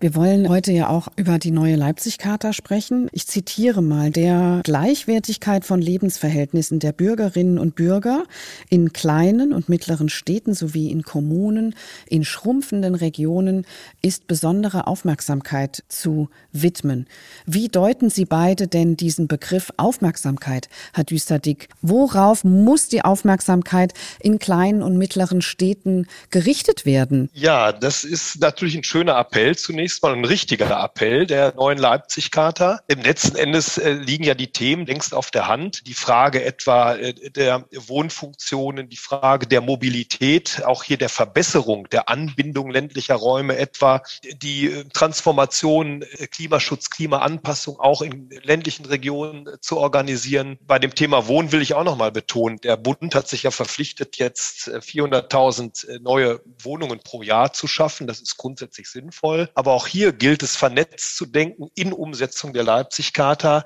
Wir 0.00 0.14
wollen 0.14 0.48
heute 0.48 0.72
ja 0.72 0.88
auch 0.88 1.08
über 1.16 1.38
die 1.38 1.50
neue 1.50 1.76
Leipzig-Charta 1.76 2.52
sprechen. 2.52 3.08
Ich 3.12 3.26
zitiere 3.26 3.82
mal, 3.82 4.10
der 4.10 4.60
Gleichwertigkeit 4.64 5.64
von 5.64 5.80
Lebensverhältnissen 5.80 6.78
der 6.78 6.92
Bürgerinnen 6.92 7.58
und 7.58 7.74
Bürger 7.74 8.24
in 8.68 8.92
kleinen 8.92 9.52
und 9.52 9.68
mittleren 9.68 10.08
Städten 10.08 10.54
sowie 10.54 10.90
in 10.90 11.02
Kommunen, 11.02 11.74
in 12.08 12.24
schrumpfenden 12.24 12.94
Regionen 12.94 13.66
ist 14.02 14.26
besondere 14.26 14.86
Aufmerksamkeit 14.86 15.84
zu 15.88 16.28
widmen. 16.52 17.06
Wie 17.46 17.68
deuten 17.68 18.10
Sie 18.10 18.24
beide 18.24 18.66
denn 18.66 18.96
diesen 18.96 19.28
Begriff 19.28 19.72
Aufmerksamkeit, 19.76 20.68
Herr 20.92 21.04
Düsterdick? 21.04 21.68
Worauf 21.80 22.44
muss 22.44 22.88
die 22.88 23.04
Aufmerksamkeit 23.04 23.94
in 24.20 24.38
kleinen 24.38 24.82
und 24.82 24.96
mittleren 24.98 25.42
Städten 25.42 26.06
gerichtet 26.30 26.86
werden? 26.86 27.28
Ja, 27.32 27.72
das 27.72 28.04
ist 28.04 28.40
natürlich 28.40 28.76
ein 28.76 28.84
schöner 28.84 29.18
Appell 29.18 29.51
Appell 29.52 29.56
zunächst 29.56 30.02
mal, 30.02 30.12
ein 30.12 30.24
richtiger 30.24 30.82
Appell 30.82 31.26
der 31.26 31.54
neuen 31.54 31.78
Leipzig-Charta. 31.78 32.80
Im 32.88 33.02
letzten 33.02 33.36
Endes 33.36 33.78
äh, 33.78 33.92
liegen 33.92 34.24
ja 34.24 34.34
die 34.34 34.50
Themen 34.52 34.86
längst 34.86 35.14
auf 35.14 35.30
der 35.30 35.46
Hand. 35.46 35.86
Die 35.86 35.94
Frage 35.94 36.44
etwa 36.44 36.94
äh, 36.94 37.12
der 37.30 37.66
Wohnfunktionen, 37.72 38.88
die 38.88 38.96
Frage 38.96 39.46
der 39.46 39.60
Mobilität, 39.60 40.62
auch 40.64 40.84
hier 40.84 40.96
der 40.96 41.08
Verbesserung 41.08 41.88
der 41.90 42.08
Anbindung 42.08 42.70
ländlicher 42.70 43.14
Räume 43.14 43.56
etwa, 43.56 44.02
die 44.42 44.66
äh, 44.70 44.84
Transformation, 44.92 46.04
Klimaschutz, 46.30 46.90
Klimaanpassung 46.90 47.78
auch 47.78 48.02
in 48.02 48.30
ländlichen 48.42 48.86
Regionen 48.86 49.48
zu 49.60 49.78
organisieren. 49.78 50.58
Bei 50.62 50.78
dem 50.78 50.94
Thema 50.94 51.26
Wohnen 51.26 51.52
will 51.52 51.62
ich 51.62 51.74
auch 51.74 51.84
noch 51.84 51.96
mal 51.96 52.12
betonen, 52.12 52.58
der 52.58 52.76
Bund 52.76 53.14
hat 53.14 53.28
sich 53.28 53.42
ja 53.42 53.50
verpflichtet, 53.50 54.16
jetzt 54.16 54.68
400.000 54.68 56.00
neue 56.00 56.40
Wohnungen 56.62 57.00
pro 57.00 57.22
Jahr 57.22 57.52
zu 57.52 57.66
schaffen. 57.66 58.06
Das 58.06 58.20
ist 58.20 58.36
grundsätzlich 58.36 58.88
sinnvoll. 58.88 59.41
Aber 59.54 59.72
auch 59.72 59.86
hier 59.86 60.12
gilt 60.12 60.42
es, 60.42 60.56
vernetzt 60.56 61.16
zu 61.16 61.26
denken 61.26 61.68
in 61.74 61.92
Umsetzung 61.92 62.52
der 62.52 62.64
Leipzig-Charta. 62.64 63.64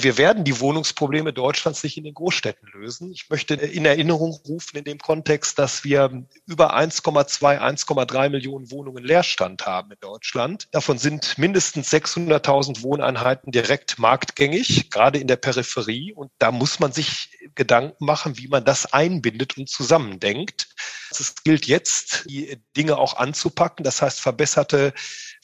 Wir 0.00 0.18
werden 0.18 0.42
die 0.42 0.58
Wohnungsprobleme 0.58 1.32
Deutschlands 1.32 1.84
nicht 1.84 1.96
in 1.96 2.02
den 2.02 2.14
Großstädten 2.14 2.68
lösen. 2.72 3.12
Ich 3.12 3.30
möchte 3.30 3.54
in 3.54 3.84
Erinnerung 3.84 4.32
rufen 4.48 4.78
in 4.78 4.84
dem 4.84 4.98
Kontext, 4.98 5.56
dass 5.56 5.84
wir 5.84 6.26
über 6.46 6.76
1,2, 6.76 7.60
1,3 7.60 8.28
Millionen 8.28 8.72
Wohnungen 8.72 9.04
Leerstand 9.04 9.66
haben 9.66 9.92
in 9.92 9.98
Deutschland. 10.00 10.66
Davon 10.72 10.98
sind 10.98 11.38
mindestens 11.38 11.92
600.000 11.92 12.82
Wohneinheiten 12.82 13.52
direkt 13.52 14.00
marktgängig, 14.00 14.90
gerade 14.90 15.20
in 15.20 15.28
der 15.28 15.36
Peripherie. 15.36 16.12
Und 16.12 16.32
da 16.38 16.50
muss 16.50 16.80
man 16.80 16.90
sich 16.90 17.30
Gedanken 17.54 18.04
machen, 18.04 18.36
wie 18.36 18.48
man 18.48 18.64
das 18.64 18.92
einbindet 18.92 19.56
und 19.56 19.68
zusammendenkt. 19.68 20.74
Es 21.12 21.36
gilt 21.44 21.66
jetzt, 21.66 22.24
die 22.28 22.58
Dinge 22.76 22.98
auch 22.98 23.16
anzupacken. 23.16 23.84
Das 23.84 24.02
heißt, 24.02 24.20
verbesserte 24.20 24.92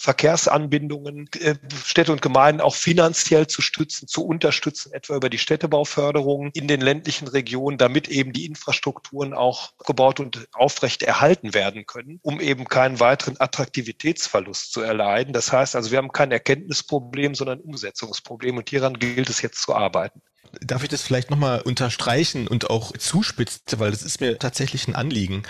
Verkehrsanbindungen, 0.01 1.29
äh, 1.41 1.57
Städte 1.85 2.11
und 2.11 2.23
Gemeinden 2.23 2.63
auch 2.63 2.75
finanziell 2.75 3.47
zu 3.47 3.61
stützen, 3.61 4.09
zu 4.09 4.25
unterstützen, 4.41 4.93
etwa 4.95 5.17
über 5.17 5.29
die 5.29 5.39
Städtebauförderung 5.39 6.51
in 6.55 6.67
den 6.67 6.81
ländlichen 6.81 7.29
Regionen, 7.29 7.77
damit 7.77 8.09
eben 8.09 8.33
die 8.33 8.47
Infrastrukturen 8.47 9.35
auch 9.35 9.73
gebaut 9.85 10.19
und 10.19 10.49
aufrecht 10.53 11.03
erhalten 11.03 11.53
werden 11.53 11.85
können, 11.85 12.21
um 12.23 12.41
eben 12.41 12.65
keinen 12.65 13.01
weiteren 13.01 13.39
Attraktivitätsverlust 13.39 14.73
zu 14.73 14.81
erleiden. 14.81 15.35
Das 15.35 15.53
heißt 15.53 15.77
also, 15.77 15.91
wir 15.91 15.99
haben 15.99 16.13
kein 16.13 16.33
Erkenntnisproblem, 16.33 17.35
sondern 17.35 17.59
ein 17.59 17.65
Umsetzungsproblem 17.65 18.57
und 18.57 18.71
hieran 18.71 18.99
gilt 18.99 19.29
es 19.29 19.43
jetzt 19.43 19.61
zu 19.61 19.75
arbeiten. 19.75 20.23
Darf 20.61 20.83
ich 20.83 20.89
das 20.89 21.03
vielleicht 21.03 21.31
nochmal 21.31 21.61
unterstreichen 21.61 22.49
und 22.49 22.71
auch 22.71 22.93
zuspitzen, 22.97 23.79
weil 23.79 23.91
das 23.91 24.03
ist 24.03 24.21
mir 24.21 24.39
tatsächlich 24.39 24.89
ein 24.89 24.95
Anliegen. 24.95 25.43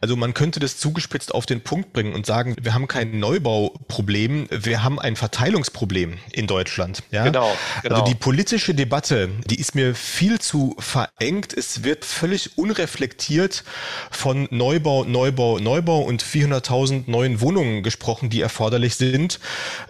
Also 0.00 0.16
man 0.16 0.34
könnte 0.34 0.60
das 0.60 0.78
zugespitzt 0.78 1.34
auf 1.34 1.46
den 1.46 1.60
Punkt 1.60 1.92
bringen 1.92 2.14
und 2.14 2.26
sagen, 2.26 2.56
wir 2.60 2.74
haben 2.74 2.88
kein 2.88 3.18
Neubauproblem, 3.18 4.48
wir 4.50 4.82
haben 4.82 4.98
ein 4.98 5.16
Verteilungsproblem 5.16 6.18
in 6.32 6.46
Deutschland. 6.46 7.02
Ja? 7.10 7.24
Genau, 7.24 7.56
genau. 7.82 7.96
Also 7.96 8.06
die 8.06 8.14
politische 8.14 8.74
Debatte, 8.74 9.28
die 9.46 9.60
ist 9.60 9.74
mir 9.74 9.94
viel 9.94 10.38
zu 10.38 10.76
verengt. 10.78 11.52
Es 11.52 11.84
wird 11.84 12.04
völlig 12.04 12.56
unreflektiert 12.56 13.64
von 14.10 14.48
Neubau, 14.50 15.04
Neubau, 15.04 15.58
Neubau 15.58 16.00
und 16.00 16.22
400.000 16.22 17.04
neuen 17.06 17.40
Wohnungen 17.40 17.82
gesprochen, 17.82 18.30
die 18.30 18.40
erforderlich 18.40 18.96
sind. 18.96 19.40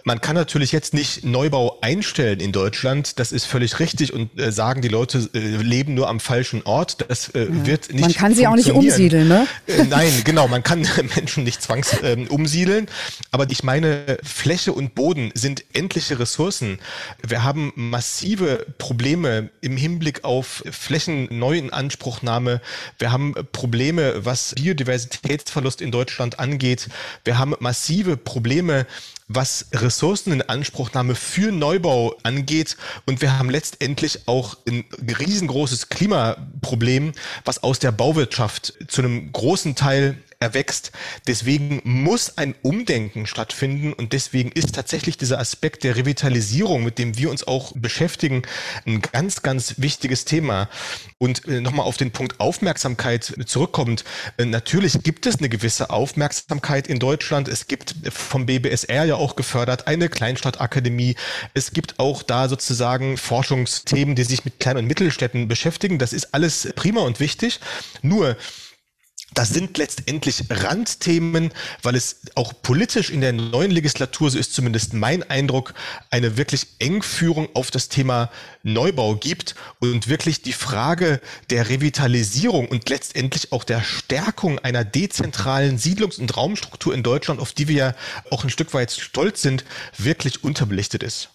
Man 0.03 0.21
kann 0.21 0.35
natürlich 0.35 0.71
jetzt 0.71 0.93
nicht 0.93 1.23
Neubau 1.23 1.79
einstellen 1.81 2.39
in 2.39 2.51
Deutschland. 2.51 3.19
Das 3.19 3.31
ist 3.31 3.45
völlig 3.45 3.79
richtig 3.79 4.13
und 4.13 4.39
äh, 4.39 4.48
sagen, 4.51 4.81
die 4.81 4.87
Leute 4.87 5.29
äh, 5.33 5.39
leben 5.39 5.93
nur 5.93 6.09
am 6.09 6.19
falschen 6.19 6.63
Ort. 6.63 7.05
Das 7.07 7.29
äh, 7.29 7.45
ja. 7.45 7.65
wird 7.65 7.93
nicht 7.93 8.01
Man 8.01 8.13
kann 8.13 8.35
sie 8.35 8.47
auch 8.47 8.55
nicht 8.55 8.71
umsiedeln, 8.71 9.27
ne? 9.27 9.47
Äh, 9.67 9.83
nein, 9.85 10.11
genau, 10.23 10.47
man 10.47 10.63
kann 10.63 10.87
Menschen 11.15 11.43
nicht 11.43 11.61
zwangs 11.61 11.95
ähm, 12.03 12.27
umsiedeln. 12.27 12.87
Aber 13.31 13.49
ich 13.49 13.63
meine, 13.63 14.17
Fläche 14.23 14.73
und 14.73 14.95
Boden 14.95 15.31
sind 15.33 15.63
endliche 15.73 16.19
Ressourcen. 16.19 16.79
Wir 17.25 17.43
haben 17.43 17.71
massive 17.75 18.65
Probleme 18.77 19.49
im 19.61 19.77
Hinblick 19.77 20.23
auf 20.23 20.63
Flächenneuinanspruchnahme. 20.69 22.61
Wir 22.97 23.11
haben 23.11 23.33
Probleme, 23.51 24.25
was 24.25 24.53
Biodiversitätsverlust 24.55 25.81
in 25.81 25.91
Deutschland 25.91 26.39
angeht. 26.39 26.89
Wir 27.23 27.37
haben 27.37 27.55
massive 27.59 28.17
Probleme 28.17 28.85
was 29.29 29.67
Ressourceninanspruchnahme 29.71 31.15
für 31.15 31.51
Neubau 31.51 32.15
angeht. 32.23 32.75
Und 33.05 33.21
wir 33.21 33.37
haben 33.37 33.49
letztendlich 33.49 34.27
auch 34.27 34.57
ein 34.67 34.83
riesengroßes 35.19 35.89
Klimaproblem, 35.89 37.13
was 37.45 37.63
aus 37.63 37.79
der 37.79 37.91
Bauwirtschaft 37.91 38.73
zu 38.87 39.01
einem 39.01 39.31
großen 39.31 39.75
Teil 39.75 40.17
erwächst. 40.41 40.93
Deswegen 41.27 41.81
muss 41.83 42.37
ein 42.37 42.55
Umdenken 42.61 43.27
stattfinden 43.27 43.91
und 43.91 44.13
deswegen 44.13 44.53
ist 44.53 44.73
tatsächlich 44.73 45.17
dieser 45.17 45.37
Aspekt 45.37 45.83
der 45.83 45.97
Revitalisierung, 45.97 46.81
mit 46.81 46.97
dem 46.97 47.17
wir 47.17 47.29
uns 47.29 47.45
auch 47.45 47.73
beschäftigen, 47.75 48.43
ein 48.85 49.01
ganz, 49.01 49.41
ganz 49.41 49.75
wichtiges 49.77 50.23
Thema. 50.23 50.69
Und 51.17 51.45
äh, 51.45 51.59
nochmal 51.59 51.85
auf 51.85 51.97
den 51.97 52.11
Punkt 52.11 52.39
Aufmerksamkeit 52.39 53.35
zurückkommend. 53.47 54.05
Äh, 54.37 54.45
natürlich 54.45 55.03
gibt 55.03 55.25
es 55.25 55.39
eine 55.39 55.49
gewisse 55.49 55.89
Aufmerksamkeit 55.89 56.87
in 56.87 56.99
Deutschland. 56.99 57.49
Es 57.49 57.67
gibt 57.67 57.95
vom 58.09 58.45
BBSR 58.45 59.03
ja 59.03 59.15
auch 59.15 59.35
gefördert 59.35 59.87
eine 59.87 60.07
Kleinstadtakademie. 60.07 61.15
Es 61.53 61.73
gibt 61.73 61.99
auch 61.99 62.23
da 62.23 62.47
sozusagen 62.47 63.17
Forschungsthemen, 63.17 64.15
die 64.15 64.23
sich 64.23 64.45
mit 64.45 64.61
Klein- 64.61 64.77
und 64.77 64.87
Mittelstädten 64.87 65.49
beschäftigen. 65.49 65.99
Das 65.99 66.13
ist 66.13 66.33
alles 66.33 66.69
prima 66.77 67.01
und 67.01 67.19
wichtig. 67.19 67.59
Nur 68.01 68.37
das 69.33 69.49
sind 69.49 69.77
letztendlich 69.77 70.43
Randthemen, 70.49 71.51
weil 71.83 71.95
es 71.95 72.21
auch 72.35 72.53
politisch 72.61 73.09
in 73.09 73.21
der 73.21 73.33
neuen 73.33 73.71
Legislatur, 73.71 74.31
so 74.31 74.39
ist 74.39 74.53
zumindest 74.53 74.93
mein 74.93 75.23
Eindruck, 75.23 75.73
eine 76.09 76.37
wirklich 76.37 76.67
Engführung 76.79 77.47
auf 77.53 77.71
das 77.71 77.89
Thema 77.89 78.31
Neubau 78.63 79.15
gibt 79.15 79.55
und 79.79 80.07
wirklich 80.07 80.41
die 80.41 80.53
Frage 80.53 81.21
der 81.49 81.69
Revitalisierung 81.69 82.67
und 82.67 82.89
letztendlich 82.89 83.51
auch 83.51 83.63
der 83.63 83.83
Stärkung 83.83 84.59
einer 84.59 84.83
dezentralen 84.83 85.77
Siedlungs- 85.77 86.19
und 86.19 86.35
Raumstruktur 86.35 86.93
in 86.93 87.03
Deutschland, 87.03 87.39
auf 87.39 87.53
die 87.53 87.67
wir 87.67 87.75
ja 87.75 87.95
auch 88.31 88.43
ein 88.43 88.49
Stück 88.49 88.73
weit 88.73 88.91
stolz 88.91 89.41
sind, 89.41 89.63
wirklich 89.97 90.43
unterbelichtet 90.43 91.03
ist. 91.03 91.29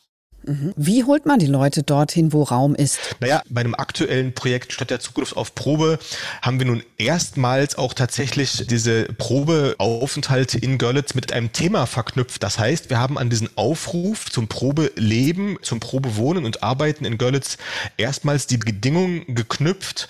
Wie 0.76 1.04
holt 1.04 1.26
man 1.26 1.38
die 1.38 1.46
Leute 1.46 1.82
dorthin, 1.82 2.32
wo 2.32 2.42
Raum 2.42 2.74
ist? 2.74 2.98
Naja, 3.20 3.42
bei 3.48 3.60
einem 3.60 3.74
aktuellen 3.74 4.34
Projekt 4.34 4.72
Stadt 4.72 4.90
der 4.90 5.00
Zukunft 5.00 5.36
auf 5.36 5.54
Probe 5.54 5.98
haben 6.42 6.58
wir 6.58 6.66
nun 6.66 6.82
erstmals 6.98 7.76
auch 7.76 7.94
tatsächlich 7.94 8.66
diese 8.66 9.04
Probeaufenthalte 9.04 10.58
in 10.58 10.78
Görlitz 10.78 11.14
mit 11.14 11.32
einem 11.32 11.52
Thema 11.52 11.86
verknüpft. 11.86 12.42
Das 12.42 12.58
heißt, 12.58 12.90
wir 12.90 12.98
haben 12.98 13.18
an 13.18 13.30
diesen 13.30 13.48
Aufruf 13.56 14.30
zum 14.30 14.48
Probeleben, 14.48 15.58
zum 15.62 15.80
Probewohnen 15.80 16.44
und 16.44 16.62
Arbeiten 16.62 17.04
in 17.04 17.18
Görlitz 17.18 17.56
erstmals 17.96 18.46
die 18.46 18.58
Bedingungen 18.58 19.34
geknüpft, 19.34 20.08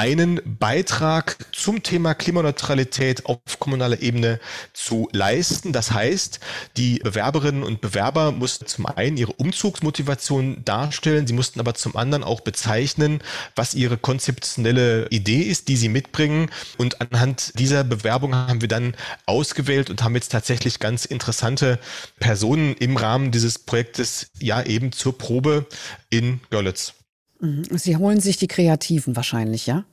einen 0.00 0.40
Beitrag 0.58 1.36
zum 1.52 1.82
Thema 1.82 2.14
Klimaneutralität 2.14 3.26
auf 3.26 3.38
kommunaler 3.58 4.00
Ebene 4.00 4.40
zu 4.72 5.10
leisten. 5.12 5.74
Das 5.74 5.92
heißt, 5.92 6.40
die 6.78 7.00
Bewerberinnen 7.00 7.62
und 7.62 7.82
Bewerber 7.82 8.32
mussten 8.32 8.66
zum 8.66 8.86
einen 8.86 9.18
ihre 9.18 9.34
Umzugsmotivation 9.34 10.64
darstellen, 10.64 11.26
sie 11.26 11.34
mussten 11.34 11.60
aber 11.60 11.74
zum 11.74 11.96
anderen 11.96 12.24
auch 12.24 12.40
bezeichnen, 12.40 13.22
was 13.54 13.74
ihre 13.74 13.98
konzeptionelle 13.98 15.06
Idee 15.10 15.42
ist, 15.42 15.68
die 15.68 15.76
sie 15.76 15.90
mitbringen. 15.90 16.50
Und 16.78 17.02
anhand 17.02 17.58
dieser 17.58 17.84
Bewerbung 17.84 18.34
haben 18.34 18.62
wir 18.62 18.68
dann 18.68 18.94
ausgewählt 19.26 19.90
und 19.90 20.02
haben 20.02 20.14
jetzt 20.14 20.32
tatsächlich 20.32 20.78
ganz 20.78 21.04
interessante 21.04 21.78
Personen 22.18 22.74
im 22.76 22.96
Rahmen 22.96 23.32
dieses 23.32 23.58
Projektes 23.58 24.30
ja 24.38 24.62
eben 24.62 24.92
zur 24.92 25.18
Probe 25.18 25.66
in 26.08 26.40
Görlitz. 26.48 26.94
Mhm. 27.40 27.64
Sie 27.70 27.96
holen 27.96 28.20
sich 28.20 28.36
die 28.36 28.48
Kreativen 28.48 29.16
wahrscheinlich, 29.16 29.66
ja? 29.66 29.84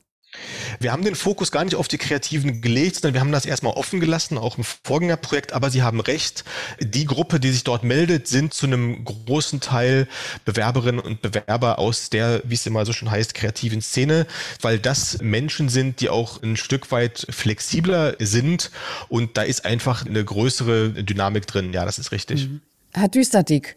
Wir 0.79 0.91
haben 0.91 1.03
den 1.03 1.15
Fokus 1.15 1.51
gar 1.51 1.63
nicht 1.63 1.75
auf 1.75 1.87
die 1.87 1.97
Kreativen 1.97 2.61
gelegt, 2.61 2.95
sondern 2.95 3.13
wir 3.13 3.21
haben 3.21 3.31
das 3.31 3.45
erstmal 3.45 3.73
offen 3.73 3.99
gelassen, 3.99 4.37
auch 4.37 4.57
im 4.57 4.63
Vorgängerprojekt. 4.83 5.53
Aber 5.53 5.69
Sie 5.69 5.81
haben 5.81 5.99
recht, 6.01 6.43
die 6.79 7.05
Gruppe, 7.05 7.39
die 7.39 7.49
sich 7.49 7.63
dort 7.63 7.83
meldet, 7.83 8.27
sind 8.27 8.53
zu 8.53 8.65
einem 8.65 9.03
großen 9.05 9.61
Teil 9.61 10.07
Bewerberinnen 10.45 10.99
und 10.99 11.21
Bewerber 11.21 11.79
aus 11.79 12.09
der, 12.09 12.41
wie 12.43 12.55
es 12.55 12.65
immer 12.65 12.85
so 12.85 12.93
schon 12.93 13.09
heißt, 13.09 13.33
kreativen 13.33 13.81
Szene, 13.81 14.27
weil 14.61 14.79
das 14.79 15.21
Menschen 15.21 15.69
sind, 15.69 16.01
die 16.01 16.09
auch 16.09 16.43
ein 16.43 16.57
Stück 16.57 16.91
weit 16.91 17.25
flexibler 17.29 18.15
sind 18.19 18.71
und 19.07 19.37
da 19.37 19.43
ist 19.43 19.65
einfach 19.65 20.05
eine 20.05 20.23
größere 20.23 20.89
Dynamik 21.03 21.47
drin. 21.47 21.71
Ja, 21.73 21.85
das 21.85 21.99
ist 21.99 22.11
richtig. 22.11 22.49
Mhm. 22.49 22.61
Herr 22.93 23.09
Düsterdick, 23.09 23.75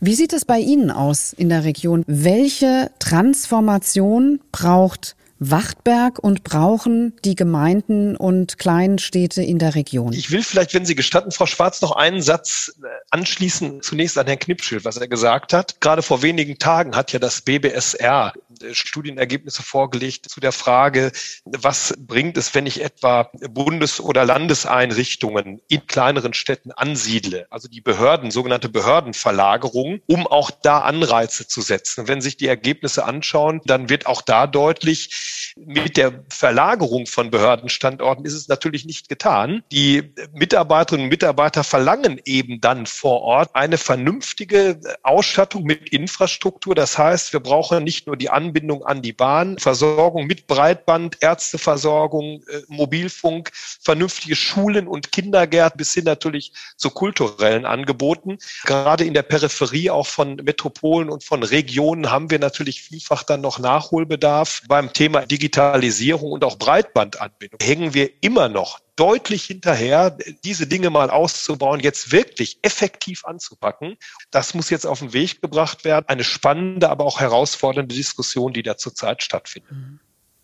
wie 0.00 0.14
sieht 0.14 0.32
es 0.32 0.44
bei 0.44 0.58
Ihnen 0.58 0.90
aus 0.90 1.32
in 1.32 1.48
der 1.48 1.64
Region? 1.64 2.04
Welche 2.06 2.90
Transformation 2.98 4.40
braucht 4.50 5.14
Wachtberg 5.40 6.18
und 6.18 6.44
brauchen 6.44 7.14
die 7.24 7.34
Gemeinden 7.34 8.14
und 8.14 8.58
kleinen 8.58 8.98
Städte 8.98 9.42
in 9.42 9.58
der 9.58 9.74
Region? 9.74 10.12
Ich 10.12 10.30
will 10.30 10.42
vielleicht, 10.42 10.74
wenn 10.74 10.84
Sie 10.84 10.94
gestatten, 10.94 11.32
Frau 11.32 11.46
Schwarz, 11.46 11.80
noch 11.80 11.92
einen 11.92 12.20
Satz 12.20 12.74
äh, 12.82 12.86
anschließen, 13.10 13.80
zunächst 13.80 14.18
an 14.18 14.26
Herrn 14.26 14.38
Knipschild, 14.38 14.84
was 14.84 14.98
er 14.98 15.08
gesagt 15.08 15.54
hat. 15.54 15.80
Gerade 15.80 16.02
vor 16.02 16.22
wenigen 16.22 16.58
Tagen 16.58 16.94
hat 16.94 17.12
ja 17.12 17.18
das 17.18 17.40
BBSR 17.40 18.34
Studienergebnisse 18.72 19.62
vorgelegt 19.62 20.28
zu 20.28 20.40
der 20.40 20.52
Frage, 20.52 21.12
was 21.44 21.94
bringt 21.98 22.36
es, 22.36 22.54
wenn 22.54 22.66
ich 22.66 22.82
etwa 22.82 23.30
Bundes- 23.50 24.00
oder 24.00 24.24
Landeseinrichtungen 24.24 25.60
in 25.68 25.86
kleineren 25.86 26.34
Städten 26.34 26.72
ansiedle, 26.72 27.46
also 27.50 27.68
die 27.68 27.80
Behörden, 27.80 28.30
sogenannte 28.30 28.68
Behördenverlagerung, 28.68 30.00
um 30.06 30.26
auch 30.26 30.50
da 30.50 30.80
Anreize 30.80 31.46
zu 31.46 31.60
setzen. 31.60 32.08
wenn 32.08 32.20
sich 32.20 32.36
die 32.36 32.48
Ergebnisse 32.48 33.04
anschauen, 33.04 33.60
dann 33.64 33.88
wird 33.88 34.06
auch 34.06 34.22
da 34.22 34.46
deutlich, 34.46 35.54
mit 35.56 35.96
der 35.96 36.24
Verlagerung 36.28 37.06
von 37.06 37.30
Behördenstandorten 37.30 38.24
ist 38.24 38.34
es 38.34 38.48
natürlich 38.48 38.84
nicht 38.84 39.08
getan. 39.08 39.62
Die 39.72 40.14
Mitarbeiterinnen 40.32 41.06
und 41.06 41.10
Mitarbeiter 41.10 41.64
verlangen 41.64 42.20
eben 42.24 42.60
dann 42.60 42.86
vor 42.86 43.22
Ort 43.22 43.54
eine 43.54 43.78
vernünftige 43.78 44.80
Ausstattung 45.02 45.64
mit 45.64 45.90
Infrastruktur. 45.90 46.74
Das 46.74 46.98
heißt, 46.98 47.32
wir 47.32 47.40
brauchen 47.40 47.84
nicht 47.84 48.06
nur 48.06 48.16
die 48.16 48.30
Anbindung 48.50 48.84
an 48.84 49.00
die 49.00 49.12
Bahn, 49.12 49.58
Versorgung 49.58 50.26
mit 50.26 50.48
Breitband, 50.48 51.18
Ärzteversorgung, 51.20 52.42
äh, 52.48 52.62
Mobilfunk, 52.66 53.52
vernünftige 53.54 54.34
Schulen 54.34 54.88
und 54.88 55.12
Kindergärten 55.12 55.78
bis 55.78 55.94
hin 55.94 56.04
natürlich 56.04 56.52
zu 56.76 56.90
kulturellen 56.90 57.64
Angeboten. 57.64 58.38
Gerade 58.64 59.04
in 59.04 59.14
der 59.14 59.22
Peripherie 59.22 59.90
auch 59.90 60.08
von 60.08 60.36
Metropolen 60.36 61.10
und 61.10 61.22
von 61.22 61.44
Regionen 61.44 62.10
haben 62.10 62.30
wir 62.30 62.40
natürlich 62.40 62.82
vielfach 62.82 63.22
dann 63.22 63.40
noch 63.40 63.60
Nachholbedarf. 63.60 64.62
Beim 64.66 64.92
Thema 64.92 65.26
Digitalisierung 65.26 66.32
und 66.32 66.42
auch 66.42 66.58
Breitbandanbindung 66.58 67.60
hängen 67.62 67.94
wir 67.94 68.10
immer 68.20 68.48
noch 68.48 68.80
deutlich 69.00 69.44
hinterher, 69.44 70.10
diese 70.44 70.66
Dinge 70.66 70.90
mal 70.90 71.08
auszubauen, 71.08 71.80
jetzt 71.80 72.12
wirklich 72.12 72.58
effektiv 72.60 73.24
anzupacken. 73.24 73.96
Das 74.30 74.52
muss 74.52 74.68
jetzt 74.68 74.86
auf 74.86 74.98
den 74.98 75.14
Weg 75.14 75.40
gebracht 75.40 75.86
werden. 75.86 76.04
Eine 76.06 76.22
spannende, 76.22 76.90
aber 76.90 77.06
auch 77.06 77.18
herausfordernde 77.18 77.94
Diskussion, 77.94 78.52
die 78.52 78.62
da 78.62 78.76
zurzeit 78.76 79.22
stattfindet. 79.22 79.72
Mhm. 79.72 80.00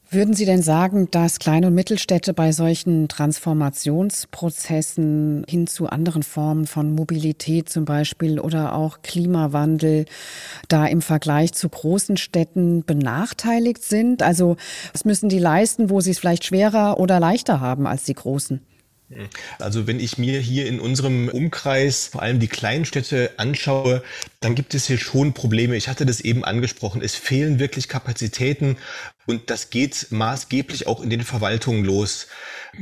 Würden 0.08 0.34
Sie 0.34 0.44
denn 0.44 0.62
sagen, 0.62 1.10
dass 1.10 1.40
Klein- 1.40 1.64
und 1.64 1.74
Mittelstädte 1.74 2.32
bei 2.32 2.52
solchen 2.52 3.08
Transformationsprozessen 3.08 5.44
hin 5.48 5.66
zu 5.66 5.88
anderen 5.88 6.22
Formen 6.22 6.68
von 6.68 6.94
Mobilität 6.94 7.68
zum 7.68 7.84
Beispiel 7.84 8.38
oder 8.38 8.76
auch 8.76 9.02
Klimawandel 9.02 10.04
da 10.68 10.86
im 10.86 11.02
Vergleich 11.02 11.54
zu 11.54 11.68
großen 11.68 12.18
Städten 12.18 12.84
benachteiligt 12.84 13.82
sind? 13.82 14.22
Also 14.22 14.56
was 14.92 15.04
müssen 15.04 15.28
die 15.28 15.40
leisten, 15.40 15.90
wo 15.90 16.00
sie 16.00 16.12
es 16.12 16.20
vielleicht 16.20 16.44
schwerer 16.44 17.00
oder 17.00 17.18
leichter 17.18 17.58
haben 17.60 17.88
als 17.88 18.04
die 18.04 18.14
großen? 18.14 18.60
Also 19.60 19.86
wenn 19.86 20.00
ich 20.00 20.18
mir 20.18 20.40
hier 20.40 20.66
in 20.66 20.80
unserem 20.80 21.28
Umkreis 21.28 22.08
vor 22.08 22.22
allem 22.22 22.40
die 22.40 22.48
kleinen 22.48 22.84
Städte 22.84 23.30
anschaue, 23.36 24.02
dann 24.46 24.54
gibt 24.54 24.74
es 24.74 24.86
hier 24.86 24.96
schon 24.96 25.32
Probleme. 25.32 25.74
Ich 25.74 25.88
hatte 25.88 26.06
das 26.06 26.20
eben 26.20 26.44
angesprochen. 26.44 27.02
Es 27.02 27.16
fehlen 27.16 27.58
wirklich 27.58 27.88
Kapazitäten 27.88 28.76
und 29.26 29.50
das 29.50 29.70
geht 29.70 30.06
maßgeblich 30.10 30.86
auch 30.86 31.02
in 31.02 31.10
den 31.10 31.22
Verwaltungen 31.22 31.84
los. 31.84 32.28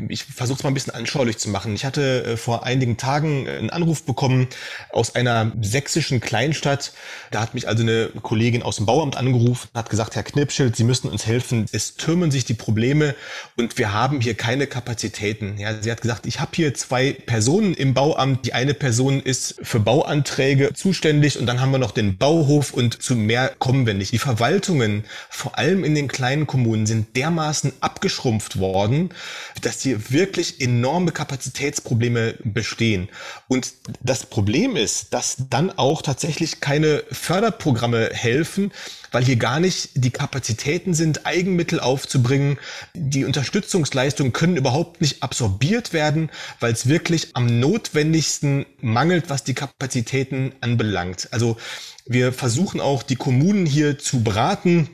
Ich 0.08 0.24
versuche 0.24 0.58
es 0.58 0.62
mal 0.64 0.70
ein 0.70 0.74
bisschen 0.74 0.94
anschaulich 0.94 1.38
zu 1.38 1.48
machen. 1.48 1.74
Ich 1.74 1.84
hatte 1.84 2.24
äh, 2.24 2.36
vor 2.36 2.64
einigen 2.64 2.96
Tagen 2.96 3.48
einen 3.48 3.70
Anruf 3.70 4.04
bekommen 4.04 4.48
aus 4.90 5.14
einer 5.14 5.52
sächsischen 5.60 6.20
Kleinstadt. 6.20 6.92
Da 7.30 7.40
hat 7.40 7.54
mich 7.54 7.66
also 7.68 7.82
eine 7.82 8.08
Kollegin 8.20 8.62
aus 8.62 8.76
dem 8.76 8.86
Bauamt 8.86 9.16
angerufen, 9.16 9.68
hat 9.72 9.88
gesagt, 9.88 10.16
Herr 10.16 10.22
Knipschild, 10.22 10.76
Sie 10.76 10.84
müssen 10.84 11.08
uns 11.08 11.26
helfen. 11.26 11.66
Es 11.72 11.94
türmen 11.94 12.30
sich 12.30 12.44
die 12.44 12.54
Probleme 12.54 13.14
und 13.56 13.78
wir 13.78 13.92
haben 13.92 14.20
hier 14.20 14.34
keine 14.34 14.66
Kapazitäten. 14.66 15.56
Ja, 15.58 15.80
sie 15.80 15.90
hat 15.90 16.02
gesagt, 16.02 16.26
ich 16.26 16.40
habe 16.40 16.50
hier 16.54 16.74
zwei 16.74 17.12
Personen 17.12 17.72
im 17.74 17.94
Bauamt. 17.94 18.44
Die 18.44 18.52
eine 18.52 18.74
Person 18.74 19.22
ist 19.22 19.54
für 19.62 19.80
Bauanträge 19.80 20.74
zuständig 20.74 21.38
und 21.38 21.46
dann 21.46 21.53
haben 21.60 21.72
wir 21.72 21.78
noch 21.78 21.92
den 21.92 22.18
Bauhof 22.18 22.72
und 22.72 23.02
zu 23.02 23.16
mehr 23.16 23.52
kommen 23.58 23.86
wir 23.86 23.94
nicht. 23.94 24.12
Die 24.12 24.18
Verwaltungen, 24.18 25.04
vor 25.30 25.58
allem 25.58 25.84
in 25.84 25.94
den 25.94 26.08
kleinen 26.08 26.34
kleinen 26.34 26.46
Kommunen 26.46 26.86
sind 26.86 27.16
dermaßen 27.16 27.72
abgeschrumpft 27.80 28.58
worden, 28.58 29.10
dass 29.60 29.82
hier 29.82 30.10
wirklich 30.10 30.60
enorme 30.60 31.12
Kapazitätsprobleme 31.12 32.34
bestehen. 32.44 33.08
Und 33.46 33.72
das 34.00 34.26
Problem 34.26 34.74
ist, 34.74 35.12
dass 35.14 35.36
dann 35.50 35.70
auch 35.70 36.02
tatsächlich 36.02 36.60
keine 36.60 37.02
Förderprogramme 37.10 38.10
helfen, 38.12 38.72
weil 39.14 39.24
hier 39.24 39.36
gar 39.36 39.60
nicht 39.60 39.90
die 39.94 40.10
Kapazitäten 40.10 40.92
sind, 40.92 41.24
Eigenmittel 41.24 41.78
aufzubringen. 41.78 42.58
Die 42.94 43.24
Unterstützungsleistungen 43.24 44.32
können 44.32 44.56
überhaupt 44.56 45.00
nicht 45.00 45.22
absorbiert 45.22 45.92
werden, 45.92 46.30
weil 46.58 46.72
es 46.72 46.88
wirklich 46.88 47.28
am 47.34 47.60
notwendigsten 47.60 48.66
mangelt, 48.80 49.30
was 49.30 49.44
die 49.44 49.54
Kapazitäten 49.54 50.52
anbelangt. 50.60 51.28
Also 51.30 51.56
wir 52.06 52.32
versuchen 52.32 52.80
auch 52.80 53.04
die 53.04 53.14
Kommunen 53.14 53.66
hier 53.66 53.98
zu 53.98 54.24
beraten, 54.24 54.88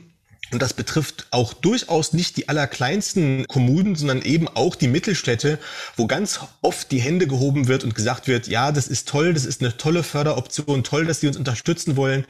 und 0.51 0.61
das 0.61 0.73
betrifft 0.73 1.27
auch 1.31 1.53
durchaus 1.53 2.13
nicht 2.13 2.37
die 2.37 2.49
allerkleinsten 2.49 3.45
Kommunen, 3.47 3.95
sondern 3.95 4.21
eben 4.21 4.47
auch 4.47 4.75
die 4.75 4.87
Mittelstädte, 4.87 5.59
wo 5.95 6.07
ganz 6.07 6.41
oft 6.61 6.91
die 6.91 6.99
Hände 6.99 7.27
gehoben 7.27 7.67
wird 7.67 7.83
und 7.83 7.95
gesagt 7.95 8.27
wird, 8.27 8.47
ja, 8.47 8.71
das 8.71 8.87
ist 8.87 9.07
toll, 9.07 9.33
das 9.33 9.45
ist 9.45 9.61
eine 9.61 9.77
tolle 9.77 10.03
Förderoption, 10.03 10.83
toll, 10.83 11.05
dass 11.05 11.21
Sie 11.21 11.27
uns 11.27 11.37
unterstützen 11.37 11.95
wollen, 11.95 12.25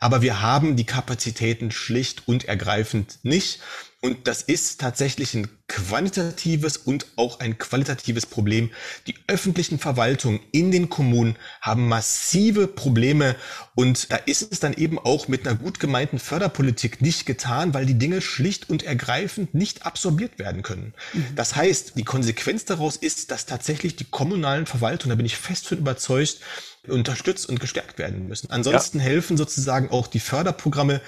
aber 0.00 0.22
wir 0.22 0.40
haben 0.40 0.76
die 0.76 0.86
Kapazitäten 0.86 1.70
schlicht 1.70 2.22
und 2.26 2.46
ergreifend 2.46 3.18
nicht. 3.22 3.60
Und 4.06 4.28
das 4.28 4.40
ist 4.40 4.80
tatsächlich 4.80 5.34
ein 5.34 5.48
quantitatives 5.66 6.76
und 6.76 7.06
auch 7.16 7.40
ein 7.40 7.58
qualitatives 7.58 8.24
Problem. 8.24 8.70
Die 9.08 9.16
öffentlichen 9.26 9.80
Verwaltungen 9.80 10.38
in 10.52 10.70
den 10.70 10.88
Kommunen 10.88 11.34
haben 11.60 11.88
massive 11.88 12.68
Probleme 12.68 13.34
und 13.74 14.12
da 14.12 14.16
ist 14.16 14.52
es 14.52 14.60
dann 14.60 14.74
eben 14.74 15.00
auch 15.00 15.26
mit 15.26 15.44
einer 15.44 15.56
gut 15.58 15.80
gemeinten 15.80 16.20
Förderpolitik 16.20 17.02
nicht 17.02 17.26
getan, 17.26 17.74
weil 17.74 17.84
die 17.84 17.98
Dinge 17.98 18.20
schlicht 18.20 18.70
und 18.70 18.84
ergreifend 18.84 19.56
nicht 19.56 19.84
absorbiert 19.84 20.38
werden 20.38 20.62
können. 20.62 20.94
Mhm. 21.12 21.26
Das 21.34 21.56
heißt, 21.56 21.94
die 21.96 22.04
Konsequenz 22.04 22.64
daraus 22.64 22.94
ist, 22.94 23.32
dass 23.32 23.44
tatsächlich 23.44 23.96
die 23.96 24.06
kommunalen 24.08 24.66
Verwaltungen, 24.66 25.10
da 25.10 25.16
bin 25.16 25.26
ich 25.26 25.36
fest 25.36 25.66
von 25.66 25.78
überzeugt, 25.78 26.38
unterstützt 26.86 27.48
und 27.48 27.58
gestärkt 27.58 27.98
werden 27.98 28.28
müssen. 28.28 28.52
Ansonsten 28.52 28.98
ja. 28.98 29.04
helfen 29.04 29.36
sozusagen 29.36 29.90
auch 29.90 30.06
die 30.06 30.20
Förderprogramme 30.20 31.00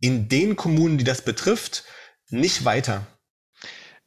in 0.00 0.30
den 0.30 0.56
Kommunen, 0.56 0.96
die 0.96 1.04
das 1.04 1.20
betrifft, 1.20 1.84
nicht 2.30 2.64
weiter. 2.64 3.06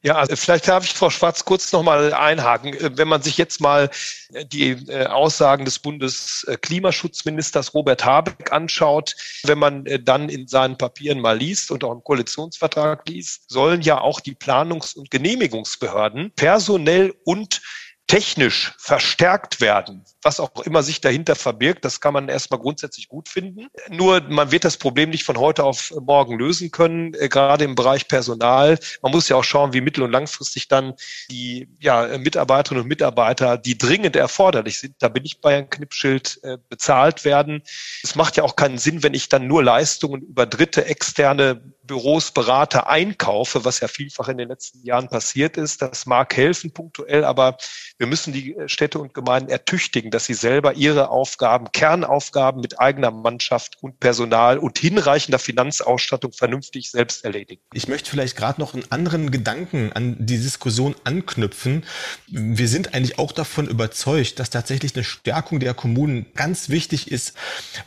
Ja, 0.01 0.15
also 0.15 0.37
vielleicht 0.37 0.69
darf 0.69 0.85
ich 0.85 0.93
Frau 0.93 1.09
Schwarz 1.09 1.43
kurz 1.43 1.73
noch 1.73 1.83
mal 1.83 2.13
einhaken. 2.13 2.73
Äh, 2.73 2.97
wenn 2.97 3.09
man 3.09 3.21
sich 3.21 3.37
jetzt 3.37 3.59
mal 3.59 3.89
äh, 4.33 4.45
die 4.45 4.71
äh, 4.71 5.07
Aussagen 5.07 5.65
des 5.65 5.79
Bundesklimaschutzministers 5.79 7.73
Robert 7.73 8.05
Habeck 8.05 8.53
anschaut, 8.53 9.15
wenn 9.43 9.59
man 9.59 9.83
dann 10.05 10.29
in 10.29 10.47
seinen 10.47 10.77
Papieren 10.77 11.19
mal 11.19 11.37
liest 11.37 11.69
und 11.69 11.83
auch 11.83 11.91
im 11.91 12.03
Koalitionsvertrag 12.03 13.09
liest, 13.09 13.49
sollen 13.49 13.81
ja 13.81 13.99
auch 13.99 14.21
die 14.21 14.35
Planungs- 14.35 14.95
und 14.95 15.11
Genehmigungsbehörden 15.11 16.31
personell 16.33 17.13
und 17.25 17.61
technisch 18.09 18.73
verstärkt 18.79 19.61
werden, 19.61 20.03
was 20.23 20.39
auch 20.39 20.65
immer 20.65 20.81
sich 20.81 20.99
dahinter 20.99 21.35
verbirgt, 21.35 21.85
das 21.85 22.01
kann 22.01 22.15
man 22.15 22.27
erstmal 22.27 22.59
grundsätzlich 22.59 23.07
gut 23.07 23.29
finden. 23.29 23.67
Nur 23.87 24.21
man 24.21 24.51
wird 24.51 24.65
das 24.65 24.77
Problem 24.77 25.11
nicht 25.11 25.23
von 25.23 25.37
heute 25.37 25.63
auf 25.63 25.93
morgen 26.01 26.39
lösen 26.39 26.71
können, 26.71 27.13
äh, 27.13 27.29
gerade 27.29 27.65
im 27.65 27.75
Bereich 27.75 28.07
Personal. 28.07 28.79
Man 29.03 29.11
muss 29.11 29.29
ja 29.29 29.35
auch 29.35 29.43
schauen, 29.43 29.73
wie 29.73 29.81
mittel- 29.81 30.01
und 30.01 30.11
langfristig 30.11 30.67
dann 30.67 30.95
die 31.29 31.69
ja, 31.79 32.17
Mitarbeiterinnen 32.17 32.81
und 32.81 32.89
Mitarbeiter, 32.89 33.59
die 33.59 33.77
dringend 33.77 34.15
erforderlich 34.15 34.79
sind, 34.79 34.95
da 34.97 35.07
bin 35.07 35.23
ich 35.23 35.39
bei 35.39 35.53
Herrn 35.53 35.69
Knippschild, 35.69 36.39
äh, 36.41 36.57
bezahlt 36.67 37.25
werden. 37.25 37.61
Es 38.01 38.15
macht 38.15 38.37
ja 38.37 38.43
auch 38.43 38.55
keinen 38.55 38.79
Sinn, 38.79 39.03
wenn 39.03 39.13
ich 39.13 39.29
dann 39.29 39.45
nur 39.45 39.63
Leistungen 39.63 40.23
über 40.23 40.47
dritte 40.47 40.85
externe 40.85 41.61
Büros, 41.89 42.31
Berater 42.31 42.87
einkaufe, 42.87 43.65
was 43.65 43.79
ja 43.79 43.87
vielfach 43.87 44.27
in 44.29 44.37
den 44.37 44.47
letzten 44.47 44.85
Jahren 44.85 45.09
passiert 45.09 45.57
ist. 45.57 45.81
Das 45.81 46.05
mag 46.05 46.37
helfen 46.37 46.71
punktuell, 46.71 47.23
aber 47.23 47.57
wir 47.99 48.07
müssen 48.07 48.31
die 48.31 48.55
Städte 48.67 48.97
und 48.97 49.13
Gemeinden 49.13 49.49
ertüchtigen, 49.49 50.09
dass 50.09 50.25
sie 50.25 50.33
selber 50.33 50.73
ihre 50.73 51.09
Aufgaben, 51.09 51.71
Kernaufgaben 51.73 52.61
mit 52.61 52.79
eigener 52.79 53.11
Mannschaft 53.11 53.77
und 53.81 53.99
Personal 53.99 54.57
und 54.57 54.79
hinreichender 54.79 55.37
Finanzausstattung 55.37 56.31
vernünftig 56.31 56.91
selbst 56.91 57.25
erledigen. 57.25 57.61
Ich 57.73 57.89
möchte 57.89 58.09
vielleicht 58.09 58.37
gerade 58.37 58.61
noch 58.61 58.73
einen 58.73 58.89
anderen 58.89 59.31
Gedanken 59.31 59.91
an 59.91 60.15
die 60.17 60.37
Diskussion 60.37 60.95
anknüpfen. 61.03 61.83
Wir 62.27 62.69
sind 62.69 62.93
eigentlich 62.93 63.19
auch 63.19 63.33
davon 63.33 63.67
überzeugt, 63.67 64.39
dass 64.39 64.49
tatsächlich 64.49 64.95
eine 64.95 65.03
Stärkung 65.03 65.59
der 65.59 65.73
Kommunen 65.73 66.25
ganz 66.35 66.69
wichtig 66.69 67.11
ist, 67.11 67.33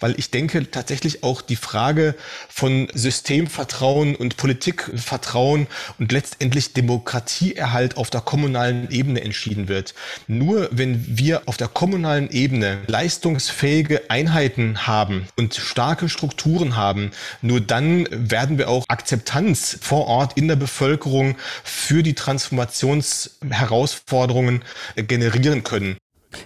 weil 0.00 0.18
ich 0.18 0.30
denke 0.30 0.70
tatsächlich 0.70 1.24
auch 1.24 1.40
die 1.40 1.56
Frage 1.56 2.14
von 2.50 2.88
Systemvertrauen 2.92 4.14
und 4.14 4.36
Politikvertrauen 4.36 5.68
und 5.98 6.12
letztendlich 6.12 6.74
Demokratieerhalt 6.74 7.96
auf 7.96 8.10
der 8.10 8.20
kommunalen 8.20 8.90
Ebene 8.90 9.22
entschieden 9.22 9.68
wird. 9.68 9.94
Nur 10.26 10.68
wenn 10.70 11.18
wir 11.18 11.42
auf 11.46 11.56
der 11.56 11.68
kommunalen 11.68 12.30
Ebene 12.30 12.78
leistungsfähige 12.86 14.10
Einheiten 14.10 14.86
haben 14.86 15.26
und 15.36 15.54
starke 15.54 16.08
Strukturen 16.08 16.76
haben, 16.76 17.10
nur 17.40 17.60
dann 17.60 18.06
werden 18.10 18.58
wir 18.58 18.68
auch 18.68 18.84
Akzeptanz 18.88 19.78
vor 19.80 20.06
Ort 20.06 20.36
in 20.36 20.48
der 20.48 20.56
Bevölkerung 20.56 21.36
für 21.64 22.02
die 22.02 22.14
Transformationsherausforderungen 22.14 24.62
generieren 24.96 25.64
können. 25.64 25.96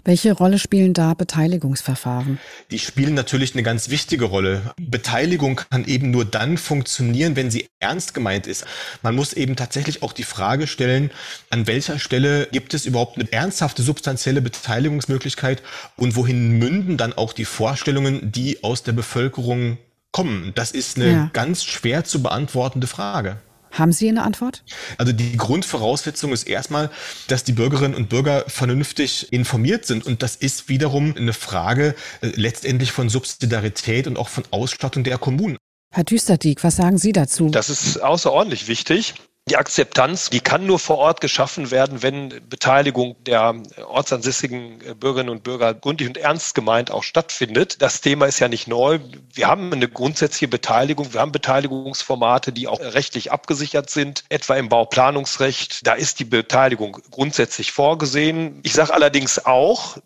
Welche 0.05 0.33
Rolle 0.33 0.59
spielen 0.59 0.95
da 0.95 1.15
Beteiligungsverfahren? 1.15 2.39
Die 2.71 2.79
spielen 2.79 3.15
natürlich 3.15 3.55
eine 3.55 3.63
ganz 3.63 3.89
wichtige 3.89 4.27
Rolle. 4.27 4.75
Beteiligung 4.79 5.57
kann 5.71 5.85
eben 5.85 6.11
nur 6.11 6.25
dann 6.25 6.59
funktionieren, 6.59 7.37
wenn 7.37 7.51
sie 7.51 7.69
ernst 7.81 8.15
gemeint 8.15 8.47
ist. 8.47 8.65
Man 9.03 9.15
muss 9.15 9.33
eben 9.33 9.57
tatsächlich 9.57 10.03
auch 10.03 10.13
die 10.13 10.25
Frage 10.25 10.67
stellen, 10.67 11.11
an 11.51 11.67
welcher 11.67 11.99
Stelle 11.99 12.49
gibt 12.53 12.75
es 12.75 12.87
überhaupt 12.87 13.19
eine 13.19 13.31
ernsthafte 13.33 13.83
substanzielle 13.83 14.43
Beteiligungsmöglichkeit 14.43 15.63
und 15.97 16.17
wohin 16.17 16.59
münden 16.59 16.97
dann 16.97 17.13
auch 17.13 17.33
die 17.33 17.45
Vorstellungen, 17.45 18.33
die 18.33 18.63
aus 18.65 18.83
der 18.83 18.93
Bevölkerung 18.93 19.79
kommen. 20.13 20.53
Das 20.55 20.73
ist 20.73 20.97
eine 20.97 21.11
ja. 21.11 21.31
ganz 21.33 21.63
schwer 21.65 22.05
zu 22.05 22.23
beantwortende 22.23 22.87
Frage. 22.87 23.39
Haben 23.79 23.93
Sie 23.93 24.09
eine 24.09 24.23
Antwort? 24.23 24.65
Also 24.99 25.13
die 25.13 25.37
Grundvoraussetzung 25.37 26.33
ist 26.33 26.45
erstmal, 26.45 26.91
dass 27.29 27.45
die 27.45 27.53
Bürgerinnen 27.53 27.95
und 27.95 28.09
Bürger 28.09 28.45
vernünftig 28.49 29.33
informiert 29.33 29.87
sind. 29.87 30.07
Und 30.07 30.23
das 30.23 30.37
ist 30.37 30.69
wiederum 30.69 31.15
eine 31.17 31.33
Frage 31.33 31.95
äh, 32.21 32.29
letztendlich 32.35 32.93
von 32.93 33.09
Subsidiarität 33.09 34.07
und 34.07 34.19
auch 34.19 34.29
von 34.29 34.45
Ausstattung 34.51 35.05
der 35.05 35.19
Kommunen. 35.19 35.57
Herr 35.93 36.05
Düsterdiek, 36.05 36.63
was 36.65 36.77
sagen 36.77 36.99
Sie 36.99 37.13
dazu? 37.13 37.49
Das 37.49 37.71
ist 37.71 38.03
außerordentlich 38.03 38.69
wichtig. 38.69 39.15
Die 39.49 39.57
Akzeptanz, 39.57 40.29
die 40.29 40.41
kann 40.41 40.67
nur 40.67 40.81
vor 40.81 40.99
Ort 40.99 41.21
geschaffen 41.21 41.71
werden, 41.71 42.03
wenn 42.03 42.31
Beteiligung 42.49 43.15
der 43.27 43.55
ortsansässigen 43.87 44.81
Bürgerinnen 44.99 45.31
und 45.31 45.45
Bürger 45.45 45.73
gründlich 45.73 46.09
und 46.09 46.19
ernst 46.19 46.57
gemeint 46.57 46.91
auch 46.91 47.05
stattfindet. 47.05 47.81
Das 47.81 48.01
Thema 48.01 48.27
ist 48.27 48.41
ja 48.41 48.49
nicht 48.49 48.67
neu. 48.67 48.99
Wir 49.33 49.47
haben 49.47 49.73
eine 49.73 49.87
grundsätzliche 49.87 50.49
Beteiligung. 50.49 51.13
Wir 51.13 51.21
haben 51.21 51.31
Beteiligungsformate, 51.31 52.53
die 52.53 52.67
auch 52.67 52.81
rechtlich 52.81 53.31
abgesichert 53.31 53.89
sind, 53.89 54.25
etwa 54.31 54.57
im 54.57 54.69
Bauplanungsrecht. 54.69 55.87
Da 55.87 55.93
ist 55.93 56.19
die 56.19 56.25
Beteiligung 56.25 57.01
grundsätzlich 57.13 57.71
vorgesehen. 57.71 58.59
Ich 58.65 58.73
sage 58.73 58.93
allerdings 58.93 59.47
auch, 59.47 59.97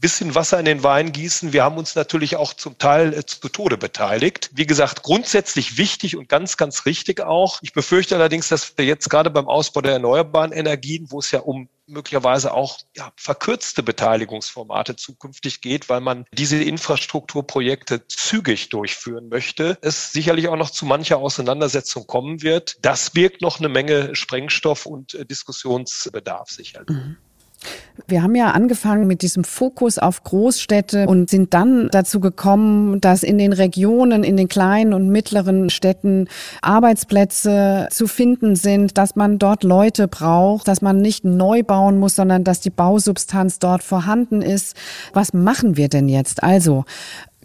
bisschen 0.00 0.34
Wasser 0.34 0.58
in 0.58 0.64
den 0.64 0.82
Wein 0.82 1.12
gießen. 1.12 1.52
Wir 1.52 1.62
haben 1.62 1.76
uns 1.76 1.94
natürlich 1.94 2.36
auch 2.36 2.54
zum 2.54 2.78
Teil 2.78 3.12
äh, 3.12 3.24
zu 3.24 3.48
Tode 3.48 3.76
beteiligt. 3.76 4.50
Wie 4.54 4.66
gesagt, 4.66 5.02
grundsätzlich 5.02 5.76
wichtig 5.76 6.16
und 6.16 6.28
ganz, 6.28 6.56
ganz 6.56 6.86
richtig 6.86 7.20
auch. 7.20 7.58
Ich 7.62 7.72
befürchte 7.72 8.16
allerdings, 8.16 8.48
dass 8.48 8.76
wir 8.76 8.86
jetzt 8.90 9.08
gerade 9.08 9.30
beim 9.30 9.48
Ausbau 9.48 9.80
der 9.80 9.92
erneuerbaren 9.92 10.52
Energien, 10.52 11.10
wo 11.10 11.18
es 11.18 11.30
ja 11.30 11.40
um 11.40 11.68
möglicherweise 11.86 12.52
auch 12.54 12.78
ja, 12.96 13.12
verkürzte 13.16 13.82
Beteiligungsformate 13.82 14.96
zukünftig 14.96 15.60
geht, 15.60 15.88
weil 15.88 16.00
man 16.00 16.24
diese 16.32 16.62
Infrastrukturprojekte 16.62 18.06
zügig 18.06 18.68
durchführen 18.68 19.28
möchte, 19.28 19.78
es 19.82 20.12
sicherlich 20.12 20.48
auch 20.48 20.56
noch 20.56 20.70
zu 20.70 20.86
mancher 20.86 21.18
Auseinandersetzung 21.18 22.06
kommen 22.06 22.42
wird. 22.42 22.76
Das 22.82 23.10
birgt 23.10 23.42
noch 23.42 23.58
eine 23.58 23.68
Menge 23.68 24.14
Sprengstoff 24.14 24.86
und 24.86 25.14
äh, 25.14 25.26
Diskussionsbedarf 25.26 26.50
sicherlich. 26.50 26.96
Mhm. 26.96 27.16
Wir 28.06 28.22
haben 28.22 28.34
ja 28.34 28.50
angefangen 28.50 29.06
mit 29.06 29.22
diesem 29.22 29.44
Fokus 29.44 29.98
auf 29.98 30.24
Großstädte 30.24 31.06
und 31.06 31.30
sind 31.30 31.54
dann 31.54 31.88
dazu 31.90 32.18
gekommen, 32.18 33.00
dass 33.00 33.22
in 33.22 33.38
den 33.38 33.52
Regionen, 33.52 34.24
in 34.24 34.36
den 34.36 34.48
kleinen 34.48 34.94
und 34.94 35.08
mittleren 35.08 35.70
Städten 35.70 36.26
Arbeitsplätze 36.62 37.88
zu 37.90 38.06
finden 38.06 38.56
sind, 38.56 38.98
dass 38.98 39.16
man 39.16 39.38
dort 39.38 39.62
Leute 39.62 40.08
braucht, 40.08 40.66
dass 40.66 40.82
man 40.82 41.00
nicht 41.00 41.24
neu 41.24 41.62
bauen 41.62 41.98
muss, 41.98 42.16
sondern 42.16 42.42
dass 42.42 42.60
die 42.60 42.70
Bausubstanz 42.70 43.58
dort 43.58 43.82
vorhanden 43.82 44.42
ist. 44.42 44.74
Was 45.12 45.32
machen 45.32 45.76
wir 45.76 45.88
denn 45.88 46.08
jetzt? 46.08 46.42
Also, 46.42 46.84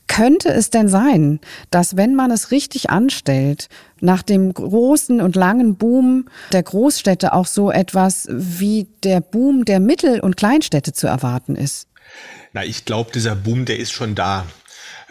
könnte 0.07 0.49
es 0.49 0.69
denn 0.69 0.87
sein, 0.87 1.39
dass 1.71 1.97
wenn 1.97 2.15
man 2.15 2.31
es 2.31 2.51
richtig 2.51 2.89
anstellt, 2.89 3.67
nach 4.01 4.21
dem 4.21 4.53
großen 4.53 5.21
und 5.21 5.35
langen 5.35 5.75
Boom 5.75 6.27
der 6.51 6.63
Großstädte 6.63 7.33
auch 7.33 7.47
so 7.47 7.71
etwas 7.71 8.27
wie 8.29 8.87
der 9.03 9.21
Boom 9.21 9.65
der 9.65 9.79
Mittel- 9.79 10.19
und 10.19 10.37
Kleinstädte 10.37 10.93
zu 10.93 11.07
erwarten 11.07 11.55
ist? 11.55 11.87
Na, 12.53 12.63
ich 12.63 12.85
glaube, 12.85 13.11
dieser 13.13 13.35
Boom, 13.35 13.65
der 13.65 13.79
ist 13.79 13.91
schon 13.91 14.15
da. 14.15 14.45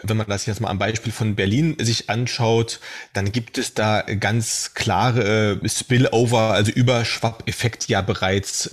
Wenn 0.03 0.17
man 0.17 0.27
das 0.27 0.45
jetzt 0.45 0.61
mal 0.61 0.69
am 0.69 0.77
Beispiel 0.77 1.11
von 1.11 1.35
Berlin 1.35 1.77
sich 1.79 2.09
anschaut, 2.09 2.79
dann 3.13 3.31
gibt 3.31 3.57
es 3.57 3.73
da 3.73 4.01
ganz 4.01 4.73
klare 4.73 5.59
Spillover, 5.65 6.51
also 6.51 6.71
Überschwappeffekt 6.71 7.87
ja 7.87 8.01
bereits. 8.01 8.69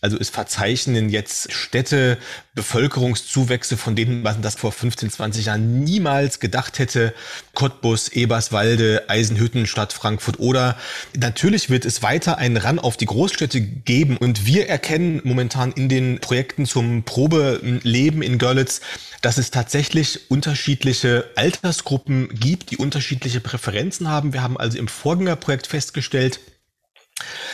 Also 0.00 0.18
es 0.18 0.30
verzeichnen 0.30 1.08
jetzt 1.08 1.52
Städte 1.52 2.18
Bevölkerungszuwächse, 2.54 3.76
von 3.76 3.96
denen 3.96 4.22
man 4.22 4.42
das 4.42 4.54
vor 4.54 4.72
15, 4.72 5.10
20 5.10 5.46
Jahren 5.46 5.84
niemals 5.84 6.38
gedacht 6.38 6.78
hätte. 6.78 7.14
Cottbus, 7.54 8.08
Eberswalde, 8.08 9.04
Eisenhütten, 9.08 9.66
Stadt 9.66 9.92
Frankfurt 9.92 10.38
oder 10.38 10.76
natürlich 11.16 11.70
wird 11.70 11.84
es 11.84 12.02
weiter 12.02 12.38
einen 12.38 12.56
Ran 12.56 12.78
auf 12.78 12.96
die 12.96 13.06
Großstädte 13.06 13.60
geben 13.60 14.16
und 14.16 14.46
wir 14.46 14.68
erkennen 14.68 15.22
momentan 15.24 15.72
in 15.72 15.88
den 15.88 16.20
Projekten 16.20 16.66
zum 16.66 17.04
Probeleben 17.04 18.22
in 18.22 18.38
Görlitz, 18.38 18.80
dass 19.22 19.38
es 19.38 19.50
tatsächlich 19.50 20.30
unterschiedliche 20.30 21.30
Altersgruppen 21.36 22.28
gibt, 22.28 22.70
die 22.70 22.76
unterschiedliche 22.76 23.40
Präferenzen 23.40 24.08
haben. 24.08 24.32
Wir 24.32 24.42
haben 24.42 24.58
also 24.58 24.78
im 24.78 24.88
Vorgängerprojekt 24.88 25.66
festgestellt, 25.66 26.40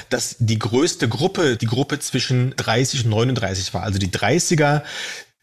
dass 0.08 0.36
die 0.38 0.58
größte 0.58 1.08
Gruppe 1.08 1.56
die 1.56 1.66
Gruppe 1.66 1.98
zwischen 1.98 2.54
30 2.56 3.04
und 3.04 3.10
39 3.10 3.74
war. 3.74 3.82
Also 3.82 3.98
die 3.98 4.10
30er, 4.10 4.82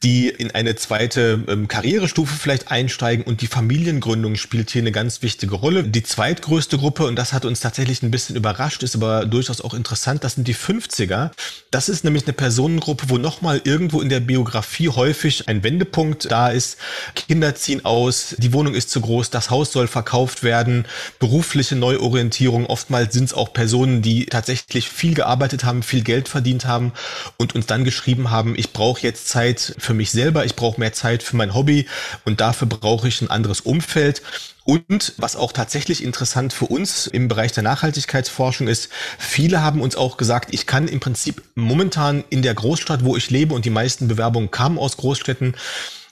die 0.03 0.29
in 0.29 0.51
eine 0.51 0.75
zweite 0.75 1.43
ähm, 1.49 1.67
Karrierestufe 1.67 2.33
vielleicht 2.33 2.71
einsteigen 2.71 3.25
und 3.25 3.41
die 3.41 3.47
Familiengründung 3.47 4.37
spielt 4.37 4.69
hier 4.69 4.81
eine 4.81 4.93
ganz 4.93 5.21
wichtige 5.21 5.55
Rolle. 5.55 5.83
Die 5.83 6.03
zweitgrößte 6.03 6.77
Gruppe, 6.77 7.05
und 7.05 7.17
das 7.17 7.33
hat 7.33 7.43
uns 7.43 7.59
tatsächlich 7.59 8.01
ein 8.01 8.11
bisschen 8.11 8.37
überrascht, 8.37 8.81
ist 8.83 8.95
aber 8.95 9.25
durchaus 9.25 9.59
auch 9.59 9.73
interessant, 9.73 10.23
das 10.23 10.35
sind 10.35 10.47
die 10.47 10.55
50er. 10.55 11.31
Das 11.69 11.89
ist 11.89 12.05
nämlich 12.05 12.23
eine 12.23 12.33
Personengruppe, 12.33 13.09
wo 13.09 13.17
nochmal 13.17 13.59
irgendwo 13.65 13.99
in 13.99 14.07
der 14.07 14.21
Biografie 14.21 14.87
häufig 14.87 15.49
ein 15.49 15.63
Wendepunkt 15.63 16.31
da 16.31 16.47
ist. 16.47 16.77
Kinder 17.15 17.55
ziehen 17.55 17.83
aus, 17.83 18.35
die 18.37 18.53
Wohnung 18.53 18.75
ist 18.75 18.91
zu 18.91 19.01
groß, 19.01 19.31
das 19.31 19.49
Haus 19.49 19.73
soll 19.73 19.87
verkauft 19.87 20.43
werden, 20.43 20.85
berufliche 21.19 21.75
Neuorientierung. 21.75 22.67
Oftmals 22.67 23.13
sind 23.13 23.25
es 23.25 23.33
auch 23.33 23.51
Personen, 23.51 24.01
die 24.01 24.27
tatsächlich 24.27 24.89
viel 24.89 25.13
gearbeitet 25.13 25.65
haben, 25.65 25.83
viel 25.83 26.03
Geld 26.03 26.29
verdient 26.29 26.65
haben 26.65 26.93
und 27.35 27.53
uns 27.53 27.65
dann 27.65 27.83
geschrieben 27.83 28.31
haben, 28.31 28.55
ich 28.57 28.71
brauche 28.71 29.01
jetzt 29.01 29.27
Zeit 29.27 29.75
für 29.77 29.88
mich 29.93 30.11
selber, 30.11 30.45
ich 30.45 30.55
brauche 30.55 30.79
mehr 30.79 30.93
Zeit 30.93 31.23
für 31.23 31.35
mein 31.35 31.53
Hobby 31.53 31.87
und 32.25 32.41
dafür 32.41 32.67
brauche 32.67 33.07
ich 33.07 33.21
ein 33.21 33.29
anderes 33.29 33.61
Umfeld. 33.61 34.21
Und 34.69 35.13
was 35.17 35.35
auch 35.35 35.51
tatsächlich 35.51 36.03
interessant 36.03 36.53
für 36.53 36.65
uns 36.65 37.07
im 37.07 37.27
Bereich 37.27 37.53
der 37.53 37.63
Nachhaltigkeitsforschung 37.63 38.67
ist, 38.67 38.89
viele 39.17 39.63
haben 39.63 39.81
uns 39.81 39.95
auch 39.95 40.15
gesagt, 40.15 40.53
ich 40.53 40.67
kann 40.67 40.87
im 40.87 40.99
Prinzip 40.99 41.41
momentan 41.55 42.23
in 42.29 42.43
der 42.43 42.53
Großstadt, 42.53 43.03
wo 43.03 43.17
ich 43.17 43.31
lebe 43.31 43.55
und 43.55 43.65
die 43.65 43.71
meisten 43.71 44.07
Bewerbungen 44.07 44.51
kamen 44.51 44.77
aus 44.77 44.97
Großstädten, 44.97 45.55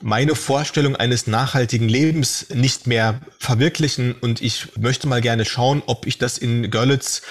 meine 0.02 0.34
Vorstellung 0.34 0.96
eines 0.96 1.28
nachhaltigen 1.28 1.88
Lebens 1.88 2.48
nicht 2.52 2.88
mehr 2.88 3.22
verwirklichen 3.38 4.14
und 4.14 4.42
ich 4.42 4.76
möchte 4.76 5.08
mal 5.08 5.22
gerne 5.22 5.46
schauen, 5.46 5.84
ob 5.86 6.08
ich 6.08 6.18
das 6.18 6.40
in 6.40 6.72
Görlitz 6.72 7.22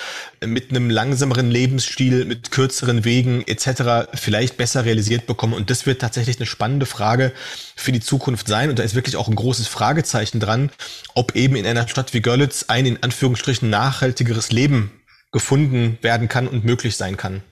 mit 0.45 0.71
einem 0.71 0.91
langsameren 0.91 1.51
Lebensstil, 1.51 2.25
mit 2.25 2.53
kürzeren 2.53 3.05
Wegen 3.05 3.43
etc. 3.49 4.11
vielleicht 4.15 4.57
besser 4.57 4.85
realisiert 4.85 5.27
bekomme. 5.27 5.57
Und 5.57 5.71
das 5.71 5.87
wird 5.87 6.01
tatsächlich 6.01 6.39
eine 6.39 6.47
spannende 6.47 6.87
Frage 6.87 7.33
für 7.77 7.93
die 7.93 8.01
Zukunft 8.01 8.49
sein. 8.49 8.71
Und 8.71 8.79
da 8.79 8.83
ist 8.83 8.95
wirklich 8.95 9.17
auch 9.17 9.29
ein 9.29 9.37
großes 9.37 9.69
Fragezeichen 9.69 10.41
dran, 10.41 10.71
ob 11.15 11.37
eben 11.37 11.55
in 11.55 11.67
einer 11.67 11.87
Stadt 11.87 12.15
wie 12.15 12.23
Görlitz 12.23 12.65
ein 12.69 12.87
in 12.87 13.03
Anführungsstrichen 13.03 13.71
nachhaltigeres 13.71 14.51
Leben 14.51 14.91
gefunden 15.31 15.99
werden 16.01 16.29
kann 16.29 16.49
und 16.49 16.65
möglich 16.65 16.97
sein 16.97 17.17
kann. 17.17 17.43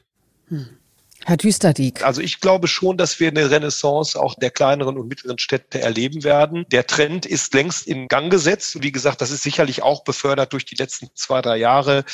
Hm. 0.48 0.68
Herr 1.26 1.36
Düsterdieck. 1.38 2.04
Also 2.04 2.20
ich 2.20 2.40
glaube 2.40 2.68
schon, 2.68 2.98
dass 2.98 3.18
wir 3.18 3.28
eine 3.28 3.50
Renaissance 3.50 4.20
auch 4.20 4.34
der 4.34 4.50
kleineren 4.50 4.98
und 4.98 5.08
mittleren 5.08 5.38
Städte 5.38 5.80
erleben 5.80 6.22
werden. 6.22 6.66
Der 6.70 6.86
Trend 6.86 7.24
ist 7.24 7.54
längst 7.54 7.86
in 7.86 8.08
Gang 8.08 8.30
gesetzt. 8.30 8.82
Wie 8.82 8.92
gesagt, 8.92 9.20
das 9.20 9.30
ist 9.30 9.42
sicherlich 9.42 9.82
auch 9.82 10.04
befördert 10.04 10.52
durch 10.52 10.66
die 10.66 10.74
letzten 10.74 11.08
zwei, 11.14 11.40
drei 11.40 11.56
Jahre 11.56 12.04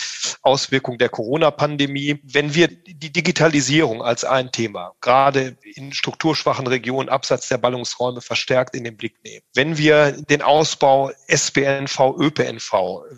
Auswirkungen 0.43 0.99
der 0.99 1.09
Corona-Pandemie. 1.09 2.21
Wenn 2.23 2.55
wir 2.55 2.69
die 2.69 3.13
Digitalisierung 3.13 4.03
als 4.03 4.25
ein 4.25 4.53
Thema, 4.53 4.93
gerade 5.01 5.57
in 5.75 5.93
strukturschwachen 5.93 6.67
Regionen, 6.67 7.09
Absatz 7.09 7.49
der 7.49 7.59
Ballungsräume 7.59 8.21
verstärkt 8.21 8.77
in 8.77 8.85
den 8.85 8.97
Blick 8.97 9.17
nehmen, 9.25 9.43
wenn 9.55 9.77
wir 9.77 10.13
den 10.13 10.43
Ausbau 10.43 11.11
SBNV, 11.27 12.15
ÖPNV 12.19 12.73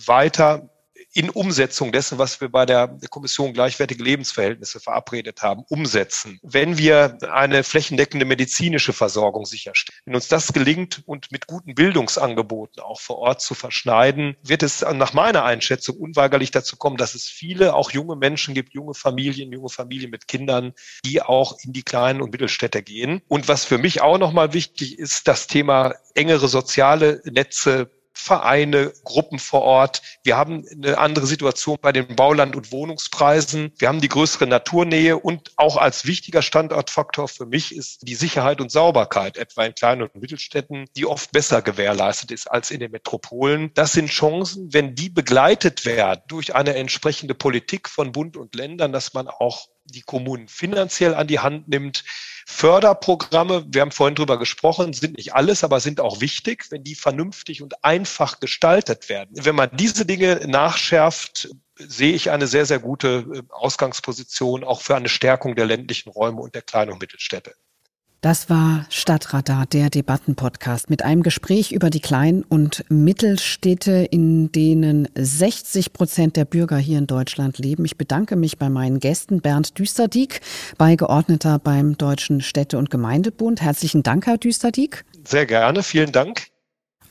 weiter 0.07 0.71
in 1.14 1.31
Umsetzung 1.31 1.92
dessen, 1.92 2.18
was 2.18 2.40
wir 2.40 2.48
bei 2.48 2.66
der 2.66 2.96
Kommission 3.11 3.53
gleichwertige 3.53 4.03
Lebensverhältnisse 4.03 4.81
verabredet 4.81 5.42
haben, 5.42 5.64
umsetzen. 5.68 6.38
Wenn 6.42 6.79
wir 6.79 7.18
eine 7.31 7.64
flächendeckende 7.64 8.25
medizinische 8.25 8.92
Versorgung 8.92 9.44
sicherstellen, 9.44 9.98
wenn 10.05 10.14
uns 10.14 10.29
das 10.29 10.53
gelingt 10.53 11.03
und 11.07 11.31
mit 11.31 11.46
guten 11.46 11.75
Bildungsangeboten 11.75 12.83
auch 12.83 13.01
vor 13.01 13.18
Ort 13.18 13.40
zu 13.40 13.55
verschneiden, 13.55 14.37
wird 14.42 14.62
es 14.62 14.81
nach 14.81 15.12
meiner 15.12 15.44
Einschätzung 15.44 15.96
unweigerlich 15.96 16.51
dazu 16.51 16.77
kommen, 16.77 16.96
dass 16.96 17.14
es 17.14 17.27
viele, 17.27 17.75
auch 17.75 17.90
junge 17.90 18.16
Menschen 18.16 18.55
gibt, 18.55 18.72
junge 18.72 18.94
Familien, 18.94 19.53
junge 19.53 19.68
Familien 19.68 20.11
mit 20.11 20.29
Kindern, 20.29 20.72
die 21.05 21.22
auch 21.22 21.59
in 21.62 21.72
die 21.72 21.83
kleinen 21.83 22.22
und 22.22 22.33
Mittelstädte 22.33 22.83
gehen. 22.83 23.20
Und 23.29 23.48
was 23.48 23.64
für 23.64 23.79
mich 23.79 24.01
auch 24.01 24.18
nochmal 24.18 24.53
wichtig 24.53 24.98
ist, 24.98 25.29
das 25.29 25.46
Thema 25.46 25.94
engere 26.14 26.48
soziale 26.48 27.20
Netze 27.25 27.90
Vereine, 28.12 28.92
Gruppen 29.05 29.38
vor 29.38 29.62
Ort. 29.62 30.03
Wir 30.22 30.37
haben 30.37 30.64
eine 30.70 30.98
andere 30.98 31.27
Situation 31.27 31.79
bei 31.81 31.92
den 31.92 32.14
Bauland- 32.14 32.57
und 32.57 32.70
Wohnungspreisen. 32.72 33.72
Wir 33.79 33.88
haben 33.88 34.01
die 34.01 34.09
größere 34.09 34.46
Naturnähe 34.46 35.16
und 35.16 35.53
auch 35.57 35.77
als 35.77 36.07
wichtiger 36.07 36.42
Standortfaktor 36.42 37.29
für 37.29 37.46
mich 37.46 37.75
ist 37.75 38.07
die 38.07 38.14
Sicherheit 38.14 38.61
und 38.61 38.70
Sauberkeit, 38.70 39.37
etwa 39.37 39.64
in 39.64 39.75
kleinen 39.75 40.03
und 40.03 40.14
Mittelstädten, 40.14 40.87
die 40.96 41.07
oft 41.07 41.33
besser 41.33 41.62
gewährleistet 41.62 42.31
ist 42.31 42.51
als 42.51 42.70
in 42.70 42.81
den 42.81 42.90
Metropolen. 42.90 43.70
Das 43.75 43.92
sind 43.92 44.11
Chancen, 44.11 44.72
wenn 44.72 44.94
die 44.94 45.09
begleitet 45.09 45.85
werden 45.85 46.22
durch 46.29 46.55
eine 46.55 46.75
entsprechende 46.75 47.35
Politik 47.35 47.88
von 47.88 48.12
Bund 48.12 48.37
und 48.37 48.55
Ländern, 48.55 48.92
dass 48.92 49.14
man 49.14 49.29
auch 49.29 49.68
die 49.85 50.03
Kommunen 50.03 50.48
finanziell 50.48 51.14
an 51.14 51.27
die 51.27 51.40
Hand 51.40 51.68
nimmt, 51.68 52.05
Förderprogramme, 52.46 53.64
wir 53.68 53.81
haben 53.81 53.90
vorhin 53.90 54.14
drüber 54.14 54.38
gesprochen, 54.38 54.92
sind 54.92 55.16
nicht 55.16 55.35
alles, 55.35 55.64
aber 55.64 55.81
sind 55.81 56.00
auch 56.00 56.20
wichtig, 56.20 56.66
wenn 56.70 56.85
die 56.85 56.94
vernünftig 56.94 57.62
und 57.62 57.85
einfach 57.85 58.40
gestaltet 58.40 59.09
werden. 59.09 59.31
Wenn 59.33 59.55
man 59.55 59.70
diese 59.72 60.07
Dinge 60.07 60.40
nachschärft, 60.46 61.48
sehe 61.76 62.14
ich 62.14 62.31
eine 62.31 62.46
sehr, 62.46 62.66
sehr 62.66 62.78
gute 62.78 63.26
äh, 63.35 63.42
Ausgangsposition 63.50 64.64
auch 64.64 64.81
für 64.83 64.96
eine 64.96 65.09
Stärkung 65.09 65.55
der 65.57 65.66
ländlichen 65.66 66.11
Räume 66.11 66.40
und 66.40 66.55
der 66.55 66.62
kleinen 66.62 66.92
und 66.92 67.00
Mittelstädte. 67.00 67.55
Das 68.22 68.48
war 68.48 68.87
Stadtradar, 68.88 69.66
der 69.66 69.90
Debattenpodcast 69.90 70.88
mit 70.90 71.04
einem 71.04 71.24
Gespräch 71.24 71.72
über 71.72 71.90
die 71.90 71.98
Klein- 71.98 72.44
und 72.48 72.85
Mittelstädte, 72.88 74.06
in 74.12 74.52
denen 74.52 75.08
60 75.16 75.92
Prozent 75.92 76.37
der 76.37 76.44
Bürger 76.44 76.76
hier 76.76 76.98
in 76.98 77.08
Deutschland 77.08 77.58
leben. 77.58 77.85
Ich 77.85 77.98
bedanke 77.98 78.37
mich 78.37 78.58
bei 78.58 78.68
meinen 78.68 79.00
Gästen 79.00 79.40
Bernd 79.40 79.76
Düsterdieck, 79.76 80.40
Beigeordneter 80.78 81.58
beim 81.58 81.98
Deutschen 81.98 82.42
Städte- 82.42 82.78
und 82.78 82.90
Gemeindebund. 82.90 83.61
Herzlichen 83.61 84.04
Dank, 84.04 84.26
Herr 84.26 84.38
Düsterdieck. 84.38 85.04
Sehr 85.24 85.44
gerne, 85.44 85.82
vielen 85.82 86.12
Dank 86.12 86.51